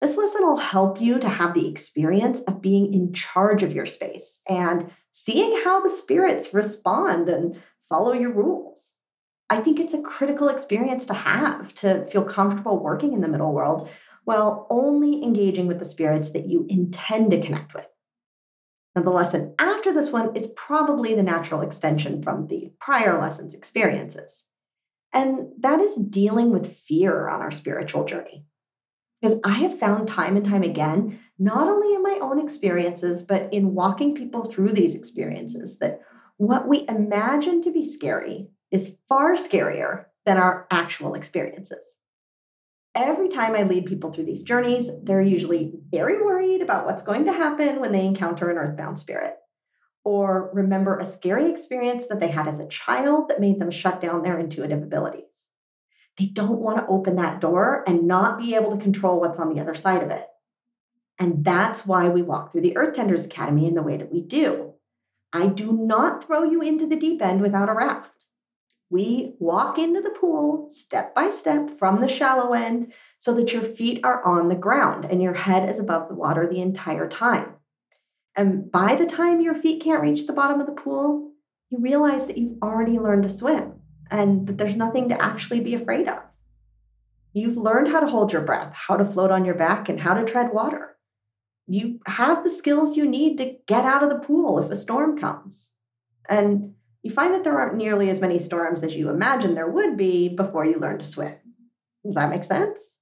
This 0.00 0.16
lesson 0.16 0.46
will 0.46 0.56
help 0.56 1.00
you 1.00 1.18
to 1.18 1.28
have 1.28 1.52
the 1.52 1.68
experience 1.68 2.40
of 2.42 2.62
being 2.62 2.94
in 2.94 3.12
charge 3.12 3.62
of 3.62 3.74
your 3.74 3.86
space 3.86 4.40
and 4.48 4.90
seeing 5.12 5.60
how 5.64 5.80
the 5.80 5.90
spirits 5.90 6.54
respond 6.54 7.28
and 7.28 7.62
follow 7.88 8.12
your 8.12 8.32
rules. 8.32 8.94
I 9.50 9.60
think 9.60 9.78
it's 9.78 9.94
a 9.94 10.02
critical 10.02 10.48
experience 10.48 11.04
to 11.06 11.14
have 11.14 11.74
to 11.76 12.06
feel 12.06 12.24
comfortable 12.24 12.82
working 12.82 13.12
in 13.12 13.20
the 13.20 13.28
middle 13.28 13.52
world 13.52 13.88
while 14.24 14.66
only 14.70 15.22
engaging 15.22 15.66
with 15.66 15.78
the 15.78 15.84
spirits 15.84 16.30
that 16.30 16.46
you 16.46 16.66
intend 16.68 17.32
to 17.32 17.42
connect 17.42 17.74
with. 17.74 17.86
Now, 18.94 19.02
the 19.02 19.10
lesson 19.10 19.54
after 19.58 19.92
this 19.92 20.10
one 20.10 20.34
is 20.36 20.52
probably 20.56 21.14
the 21.14 21.22
natural 21.22 21.62
extension 21.62 22.22
from 22.22 22.46
the 22.46 22.72
prior 22.78 23.20
lesson's 23.20 23.54
experiences. 23.54 24.46
And 25.12 25.48
that 25.60 25.80
is 25.80 25.96
dealing 25.96 26.50
with 26.50 26.76
fear 26.76 27.28
on 27.28 27.40
our 27.40 27.50
spiritual 27.50 28.04
journey. 28.04 28.46
Because 29.22 29.38
I 29.44 29.52
have 29.52 29.78
found 29.78 30.08
time 30.08 30.36
and 30.36 30.44
time 30.44 30.64
again, 30.64 31.20
not 31.38 31.68
only 31.68 31.94
in 31.94 32.02
my 32.02 32.18
own 32.20 32.40
experiences, 32.40 33.22
but 33.22 33.52
in 33.52 33.72
walking 33.72 34.16
people 34.16 34.44
through 34.44 34.72
these 34.72 34.96
experiences, 34.96 35.78
that 35.78 36.00
what 36.38 36.66
we 36.66 36.84
imagine 36.88 37.62
to 37.62 37.70
be 37.70 37.84
scary 37.84 38.50
is 38.72 38.96
far 39.08 39.34
scarier 39.34 40.06
than 40.26 40.38
our 40.38 40.66
actual 40.72 41.14
experiences. 41.14 41.98
Every 42.96 43.28
time 43.28 43.54
I 43.54 43.62
lead 43.62 43.86
people 43.86 44.12
through 44.12 44.24
these 44.24 44.42
journeys, 44.42 44.90
they're 45.04 45.22
usually 45.22 45.72
very 45.90 46.20
worried 46.20 46.60
about 46.60 46.84
what's 46.84 47.04
going 47.04 47.24
to 47.26 47.32
happen 47.32 47.80
when 47.80 47.92
they 47.92 48.04
encounter 48.04 48.50
an 48.50 48.58
earthbound 48.58 48.98
spirit, 48.98 49.36
or 50.04 50.50
remember 50.52 50.98
a 50.98 51.04
scary 51.04 51.48
experience 51.48 52.08
that 52.08 52.18
they 52.18 52.28
had 52.28 52.48
as 52.48 52.58
a 52.58 52.68
child 52.68 53.28
that 53.28 53.40
made 53.40 53.60
them 53.60 53.70
shut 53.70 54.00
down 54.00 54.22
their 54.22 54.38
intuitive 54.38 54.82
abilities. 54.82 55.48
They 56.18 56.26
don't 56.26 56.60
want 56.60 56.78
to 56.78 56.86
open 56.86 57.16
that 57.16 57.40
door 57.40 57.84
and 57.86 58.06
not 58.06 58.38
be 58.38 58.54
able 58.54 58.76
to 58.76 58.82
control 58.82 59.20
what's 59.20 59.38
on 59.38 59.52
the 59.52 59.60
other 59.60 59.74
side 59.74 60.02
of 60.02 60.10
it. 60.10 60.26
And 61.18 61.44
that's 61.44 61.86
why 61.86 62.08
we 62.08 62.22
walk 62.22 62.52
through 62.52 62.62
the 62.62 62.76
Earth 62.76 62.94
Tenders 62.94 63.24
Academy 63.24 63.66
in 63.66 63.74
the 63.74 63.82
way 63.82 63.96
that 63.96 64.12
we 64.12 64.20
do. 64.20 64.74
I 65.32 65.46
do 65.46 65.72
not 65.72 66.24
throw 66.24 66.42
you 66.42 66.60
into 66.60 66.86
the 66.86 66.96
deep 66.96 67.22
end 67.22 67.40
without 67.40 67.68
a 67.68 67.74
raft. 67.74 68.10
We 68.90 69.36
walk 69.38 69.78
into 69.78 70.02
the 70.02 70.10
pool 70.10 70.68
step 70.70 71.14
by 71.14 71.30
step 71.30 71.78
from 71.78 72.00
the 72.00 72.08
shallow 72.08 72.52
end 72.52 72.92
so 73.18 73.32
that 73.34 73.52
your 73.52 73.62
feet 73.62 74.04
are 74.04 74.22
on 74.22 74.48
the 74.48 74.54
ground 74.54 75.06
and 75.06 75.22
your 75.22 75.32
head 75.32 75.66
is 75.66 75.78
above 75.78 76.08
the 76.08 76.14
water 76.14 76.46
the 76.46 76.60
entire 76.60 77.08
time. 77.08 77.54
And 78.36 78.70
by 78.70 78.96
the 78.96 79.06
time 79.06 79.40
your 79.40 79.54
feet 79.54 79.82
can't 79.82 80.02
reach 80.02 80.26
the 80.26 80.34
bottom 80.34 80.60
of 80.60 80.66
the 80.66 80.72
pool, 80.72 81.32
you 81.70 81.78
realize 81.78 82.26
that 82.26 82.36
you've 82.36 82.62
already 82.62 82.98
learned 82.98 83.22
to 83.22 83.30
swim 83.30 83.81
and 84.12 84.46
that 84.46 84.58
there's 84.58 84.76
nothing 84.76 85.08
to 85.08 85.20
actually 85.20 85.60
be 85.60 85.74
afraid 85.74 86.06
of. 86.06 86.18
You've 87.32 87.56
learned 87.56 87.88
how 87.88 88.00
to 88.00 88.06
hold 88.06 88.30
your 88.30 88.42
breath, 88.42 88.74
how 88.74 88.98
to 88.98 89.06
float 89.06 89.30
on 89.30 89.46
your 89.46 89.54
back, 89.54 89.88
and 89.88 89.98
how 89.98 90.12
to 90.12 90.24
tread 90.24 90.52
water. 90.52 90.96
You 91.66 91.98
have 92.06 92.44
the 92.44 92.50
skills 92.50 92.96
you 92.96 93.06
need 93.06 93.38
to 93.38 93.56
get 93.66 93.86
out 93.86 94.02
of 94.02 94.10
the 94.10 94.18
pool 94.18 94.58
if 94.58 94.70
a 94.70 94.76
storm 94.76 95.18
comes. 95.18 95.72
And 96.28 96.74
you 97.02 97.10
find 97.10 97.32
that 97.32 97.42
there 97.42 97.58
aren't 97.58 97.76
nearly 97.76 98.10
as 98.10 98.20
many 98.20 98.38
storms 98.38 98.84
as 98.84 98.94
you 98.94 99.08
imagine 99.08 99.54
there 99.54 99.70
would 99.70 99.96
be 99.96 100.36
before 100.36 100.66
you 100.66 100.78
learn 100.78 100.98
to 100.98 101.06
swim. 101.06 101.34
Does 102.04 102.14
that 102.16 102.30
make 102.30 102.44
sense? 102.44 102.98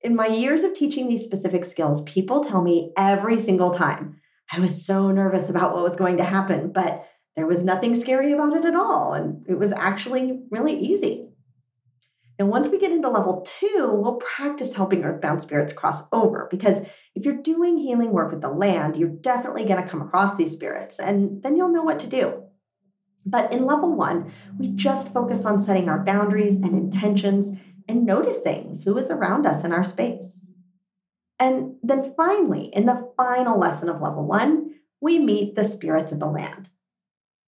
In 0.00 0.16
my 0.16 0.28
years 0.28 0.62
of 0.62 0.72
teaching 0.72 1.08
these 1.08 1.24
specific 1.24 1.66
skills, 1.66 2.02
people 2.04 2.42
tell 2.42 2.62
me 2.62 2.92
every 2.96 3.38
single 3.38 3.74
time, 3.74 4.16
I 4.50 4.60
was 4.60 4.86
so 4.86 5.10
nervous 5.10 5.50
about 5.50 5.74
what 5.74 5.82
was 5.82 5.94
going 5.94 6.16
to 6.16 6.24
happen, 6.24 6.72
but 6.72 7.06
there 7.36 7.46
was 7.46 7.64
nothing 7.64 7.94
scary 7.94 8.32
about 8.32 8.56
it 8.56 8.64
at 8.64 8.74
all. 8.74 9.14
And 9.14 9.44
it 9.48 9.58
was 9.58 9.72
actually 9.72 10.40
really 10.50 10.78
easy. 10.78 11.28
And 12.38 12.48
once 12.48 12.70
we 12.70 12.78
get 12.78 12.92
into 12.92 13.10
level 13.10 13.44
two, 13.46 13.90
we'll 13.92 14.14
practice 14.14 14.74
helping 14.74 15.04
earthbound 15.04 15.42
spirits 15.42 15.74
cross 15.74 16.08
over 16.10 16.48
because 16.50 16.86
if 17.14 17.24
you're 17.24 17.34
doing 17.34 17.76
healing 17.76 18.12
work 18.12 18.30
with 18.32 18.40
the 18.40 18.48
land, 18.48 18.96
you're 18.96 19.10
definitely 19.10 19.64
going 19.66 19.82
to 19.82 19.88
come 19.88 20.00
across 20.00 20.36
these 20.36 20.52
spirits 20.52 20.98
and 20.98 21.42
then 21.42 21.54
you'll 21.54 21.72
know 21.72 21.82
what 21.82 21.98
to 22.00 22.06
do. 22.06 22.42
But 23.26 23.52
in 23.52 23.66
level 23.66 23.94
one, 23.94 24.32
we 24.58 24.68
just 24.68 25.12
focus 25.12 25.44
on 25.44 25.60
setting 25.60 25.90
our 25.90 26.02
boundaries 26.02 26.56
and 26.56 26.72
intentions 26.72 27.52
and 27.86 28.06
noticing 28.06 28.80
who 28.84 28.96
is 28.96 29.10
around 29.10 29.46
us 29.46 29.62
in 29.62 29.72
our 29.72 29.84
space. 29.84 30.48
And 31.38 31.74
then 31.82 32.14
finally, 32.16 32.66
in 32.72 32.86
the 32.86 33.12
final 33.16 33.58
lesson 33.58 33.88
of 33.88 34.00
level 34.00 34.24
one, 34.24 34.74
we 35.00 35.18
meet 35.18 35.56
the 35.56 35.64
spirits 35.64 36.12
of 36.12 36.20
the 36.20 36.26
land. 36.26 36.70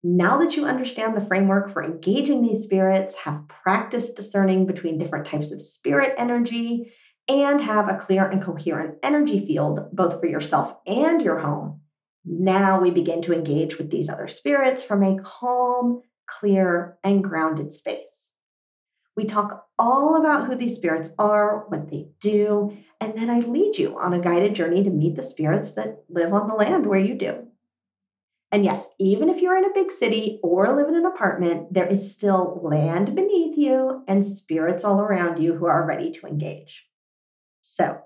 Now 0.02 0.38
that 0.38 0.56
you 0.56 0.64
understand 0.64 1.16
the 1.16 1.24
framework 1.24 1.70
for 1.70 1.84
engaging 1.84 2.42
these 2.42 2.64
spirits, 2.64 3.14
have 3.16 3.46
practiced 3.48 4.16
discerning 4.16 4.66
between 4.66 4.98
different 4.98 5.26
types 5.26 5.52
of 5.52 5.62
spirit 5.62 6.14
energy, 6.16 6.92
and 7.28 7.60
have 7.60 7.88
a 7.88 7.96
clear 7.96 8.26
and 8.26 8.42
coherent 8.42 8.98
energy 9.02 9.46
field, 9.46 9.88
both 9.92 10.18
for 10.18 10.26
yourself 10.26 10.74
and 10.86 11.22
your 11.22 11.38
home, 11.38 11.82
now 12.24 12.80
we 12.80 12.90
begin 12.90 13.20
to 13.22 13.32
engage 13.32 13.78
with 13.78 13.90
these 13.90 14.08
other 14.08 14.28
spirits 14.28 14.84
from 14.84 15.02
a 15.02 15.20
calm, 15.22 16.02
clear, 16.26 16.96
and 17.02 17.24
grounded 17.24 17.72
space. 17.72 18.34
We 19.16 19.24
talk 19.24 19.66
all 19.78 20.16
about 20.16 20.46
who 20.46 20.54
these 20.54 20.76
spirits 20.76 21.10
are, 21.18 21.66
what 21.68 21.90
they 21.90 22.08
do, 22.20 22.76
and 23.00 23.16
then 23.16 23.28
I 23.28 23.40
lead 23.40 23.76
you 23.76 23.98
on 23.98 24.14
a 24.14 24.20
guided 24.20 24.54
journey 24.54 24.84
to 24.84 24.90
meet 24.90 25.16
the 25.16 25.22
spirits 25.22 25.72
that 25.72 26.04
live 26.08 26.32
on 26.32 26.48
the 26.48 26.54
land 26.54 26.86
where 26.86 27.00
you 27.00 27.14
do. 27.14 27.48
And 28.52 28.66
yes, 28.66 28.86
even 29.00 29.30
if 29.30 29.40
you're 29.40 29.56
in 29.56 29.64
a 29.64 29.72
big 29.72 29.90
city 29.90 30.38
or 30.42 30.76
live 30.76 30.86
in 30.88 30.94
an 30.94 31.06
apartment, 31.06 31.72
there 31.72 31.86
is 31.86 32.12
still 32.12 32.60
land 32.62 33.16
beneath 33.16 33.56
you 33.56 34.04
and 34.06 34.26
spirits 34.26 34.84
all 34.84 35.00
around 35.00 35.42
you 35.42 35.54
who 35.54 35.64
are 35.64 35.86
ready 35.86 36.12
to 36.12 36.26
engage. 36.26 36.84
So, 37.62 38.02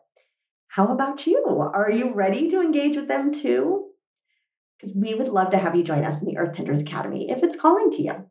how 0.69 0.93
about 0.93 1.27
you? 1.27 1.45
Are 1.75 1.91
you 1.91 2.15
ready 2.15 2.49
to 2.51 2.61
engage 2.61 2.97
with 2.97 3.09
them 3.09 3.33
too? 3.33 3.87
Because 4.79 4.97
we 4.97 5.15
would 5.15 5.29
love 5.29 5.51
to 5.51 5.59
have 5.59 5.75
you 5.75 5.83
join 5.83 6.05
us 6.05 6.21
in 6.21 6.29
the 6.29 6.39
Earth 6.39 6.55
Tenders 6.55 6.83
Academy 6.83 7.29
if 7.29 7.43
it's 7.43 7.61
calling 7.61 7.91
to 7.91 8.03
you. 8.03 8.27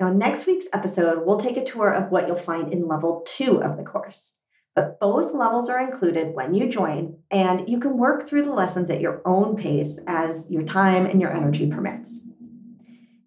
Now, 0.00 0.08
in 0.08 0.18
next 0.18 0.46
week's 0.46 0.66
episode, 0.72 1.26
we'll 1.26 1.40
take 1.40 1.58
a 1.58 1.64
tour 1.64 1.92
of 1.92 2.10
what 2.10 2.28
you'll 2.28 2.36
find 2.36 2.72
in 2.72 2.88
level 2.88 3.24
two 3.26 3.62
of 3.62 3.76
the 3.76 3.82
course. 3.82 4.38
But 4.76 5.00
both 5.00 5.34
levels 5.34 5.70
are 5.70 5.80
included 5.80 6.34
when 6.34 6.54
you 6.54 6.68
join, 6.68 7.16
and 7.30 7.66
you 7.66 7.80
can 7.80 7.96
work 7.96 8.28
through 8.28 8.42
the 8.42 8.52
lessons 8.52 8.90
at 8.90 9.00
your 9.00 9.22
own 9.24 9.56
pace 9.56 9.98
as 10.06 10.50
your 10.50 10.64
time 10.64 11.06
and 11.06 11.18
your 11.18 11.34
energy 11.34 11.68
permits. 11.68 12.28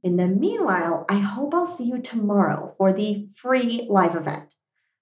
In 0.04 0.16
the 0.16 0.28
meanwhile, 0.28 1.06
I 1.10 1.16
hope 1.16 1.56
I'll 1.56 1.66
see 1.66 1.86
you 1.86 2.00
tomorrow 2.02 2.74
for 2.78 2.94
the 2.94 3.28
free 3.36 3.88
live 3.90 4.16
event. 4.16 4.54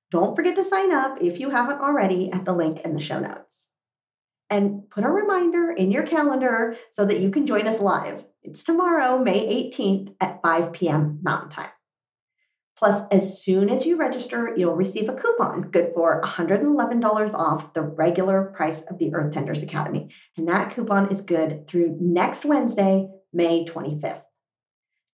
Don't 0.09 0.37
forget 0.37 0.55
to 0.55 0.63
sign 0.63 0.93
up 0.93 1.17
if 1.21 1.37
you 1.37 1.49
haven't 1.49 1.81
already 1.81 2.31
at 2.31 2.45
the 2.45 2.53
link 2.53 2.79
in 2.79 2.93
the 2.93 3.01
show 3.01 3.19
notes. 3.19 3.69
And 4.49 4.89
put 4.89 5.03
a 5.03 5.09
reminder 5.09 5.71
in 5.71 5.91
your 5.91 6.07
calendar 6.07 6.77
so 6.91 7.05
that 7.05 7.19
you 7.19 7.29
can 7.29 7.45
join 7.45 7.67
us 7.67 7.81
live. 7.81 8.23
It's 8.41 8.63
tomorrow, 8.63 9.19
May 9.21 9.69
18th 9.69 10.15
at 10.21 10.41
5 10.41 10.71
p.m. 10.71 11.19
Mountain 11.21 11.49
Time. 11.49 11.69
Plus, 12.77 13.07
as 13.11 13.41
soon 13.41 13.71
as 13.71 13.87
you 13.87 13.97
register, 13.97 14.53
you'll 14.55 14.75
receive 14.75 15.09
a 15.09 15.13
coupon 15.13 15.71
good 15.71 15.91
for 15.95 16.21
$111 16.21 17.33
off 17.33 17.73
the 17.73 17.81
regular 17.81 18.53
price 18.55 18.83
of 18.83 18.99
the 18.99 19.11
Earth 19.15 19.33
Tenders 19.33 19.63
Academy. 19.63 20.09
And 20.37 20.47
that 20.47 20.75
coupon 20.75 21.09
is 21.09 21.21
good 21.21 21.67
through 21.67 21.97
next 21.99 22.45
Wednesday, 22.45 23.09
May 23.33 23.65
25th. 23.65 24.21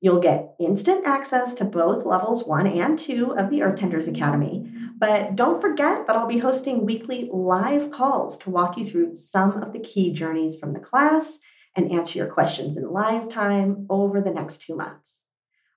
You'll 0.02 0.20
get 0.20 0.56
instant 0.60 1.08
access 1.08 1.54
to 1.56 1.64
both 1.64 2.06
levels 2.06 2.46
one 2.46 2.68
and 2.68 3.00
two 3.00 3.34
of 3.38 3.50
the 3.50 3.62
Earth 3.62 3.80
Tenders 3.80 4.10
Academy. 4.10 4.70
But 4.98 5.38
don't 5.38 5.62
forget 5.62 6.06
that 6.06 6.18
I'll 6.18 6.28
be 6.28 6.40
hosting 6.40 6.86
weekly 6.86 7.30
live 7.32 7.92
calls 7.92 8.38
to 8.40 8.50
walk 8.50 8.78
you 8.78 8.86
through 8.86 9.16
some 9.16 9.64
of 9.64 9.72
the 9.72 9.80
key 9.80 10.12
journeys 10.12 10.60
from 10.60 10.74
the 10.74 10.80
class 10.82 11.40
and 11.78 11.90
answer 11.94 12.20
your 12.20 12.28
questions 12.28 12.76
in 12.76 12.92
live 12.92 13.30
time 13.30 13.88
over 13.90 14.20
the 14.20 14.32
next 14.32 14.64
two 14.64 14.76
months. 14.76 15.28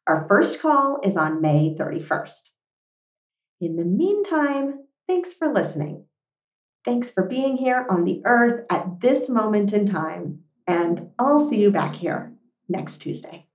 Our 0.07 0.25
first 0.29 0.61
call 0.61 1.01
is 1.03 1.17
on 1.17 1.41
May 1.41 1.75
31st. 1.77 2.51
In 3.61 3.75
the 3.77 3.85
meantime, 3.85 4.85
thanks 5.09 5.33
for 5.33 5.53
listening. 5.53 6.05
Thanks 6.85 7.11
for 7.11 7.25
being 7.25 7.57
here 7.57 7.85
on 7.91 8.05
the 8.05 8.23
earth 8.25 8.65
at 8.71 9.01
this 9.01 9.29
moment 9.29 9.73
in 9.73 9.87
time, 9.87 10.45
and 10.65 11.11
I'll 11.19 11.41
see 11.41 11.61
you 11.61 11.73
back 11.73 11.97
here 11.97 12.33
next 12.69 12.99
Tuesday. 12.99 13.47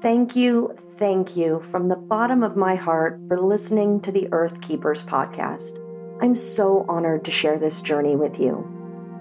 Thank 0.00 0.34
you, 0.34 0.74
thank 0.96 1.36
you 1.36 1.60
from 1.60 1.88
the 1.88 1.96
bottom 1.96 2.42
of 2.42 2.56
my 2.56 2.76
heart 2.76 3.20
for 3.28 3.36
listening 3.38 4.00
to 4.02 4.12
the 4.12 4.28
Earth 4.32 4.62
Keepers 4.62 5.02
podcast. 5.02 5.87
I'm 6.20 6.34
so 6.34 6.84
honored 6.88 7.24
to 7.26 7.30
share 7.30 7.58
this 7.58 7.80
journey 7.80 8.16
with 8.16 8.40
you. 8.40 8.66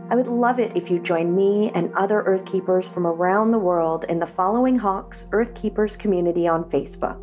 I 0.10 0.16
would 0.16 0.28
love 0.28 0.60
it 0.60 0.76
if 0.76 0.90
you 0.90 0.98
join 1.00 1.36
me 1.36 1.70
and 1.76 1.94
other 1.94 2.24
Earth 2.24 2.44
Keepers 2.46 2.90
from 2.90 3.06
around 3.06 3.52
the 3.52 3.60
world 3.60 4.06
in 4.10 4.18
the 4.20 4.26
Following 4.26 4.76
Hawks 4.76 5.30
Earth 5.32 5.54
Keepers 5.54 5.96
community 5.96 6.48
on 6.48 6.68
Facebook. 6.72 7.20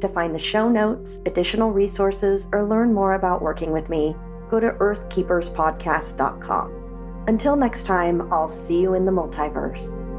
To 0.00 0.08
find 0.08 0.34
the 0.34 0.40
show 0.40 0.68
notes, 0.68 1.20
additional 1.26 1.70
resources, 1.70 2.48
or 2.52 2.66
learn 2.66 2.92
more 2.92 3.14
about 3.14 3.42
working 3.42 3.70
with 3.70 3.88
me, 3.88 4.16
go 4.50 4.58
to 4.58 4.72
earthkeeperspodcast.com. 4.72 7.24
Until 7.28 7.54
next 7.54 7.84
time, 7.84 8.32
I'll 8.32 8.48
see 8.48 8.80
you 8.80 8.94
in 8.94 9.04
the 9.04 9.12
multiverse. 9.12 10.11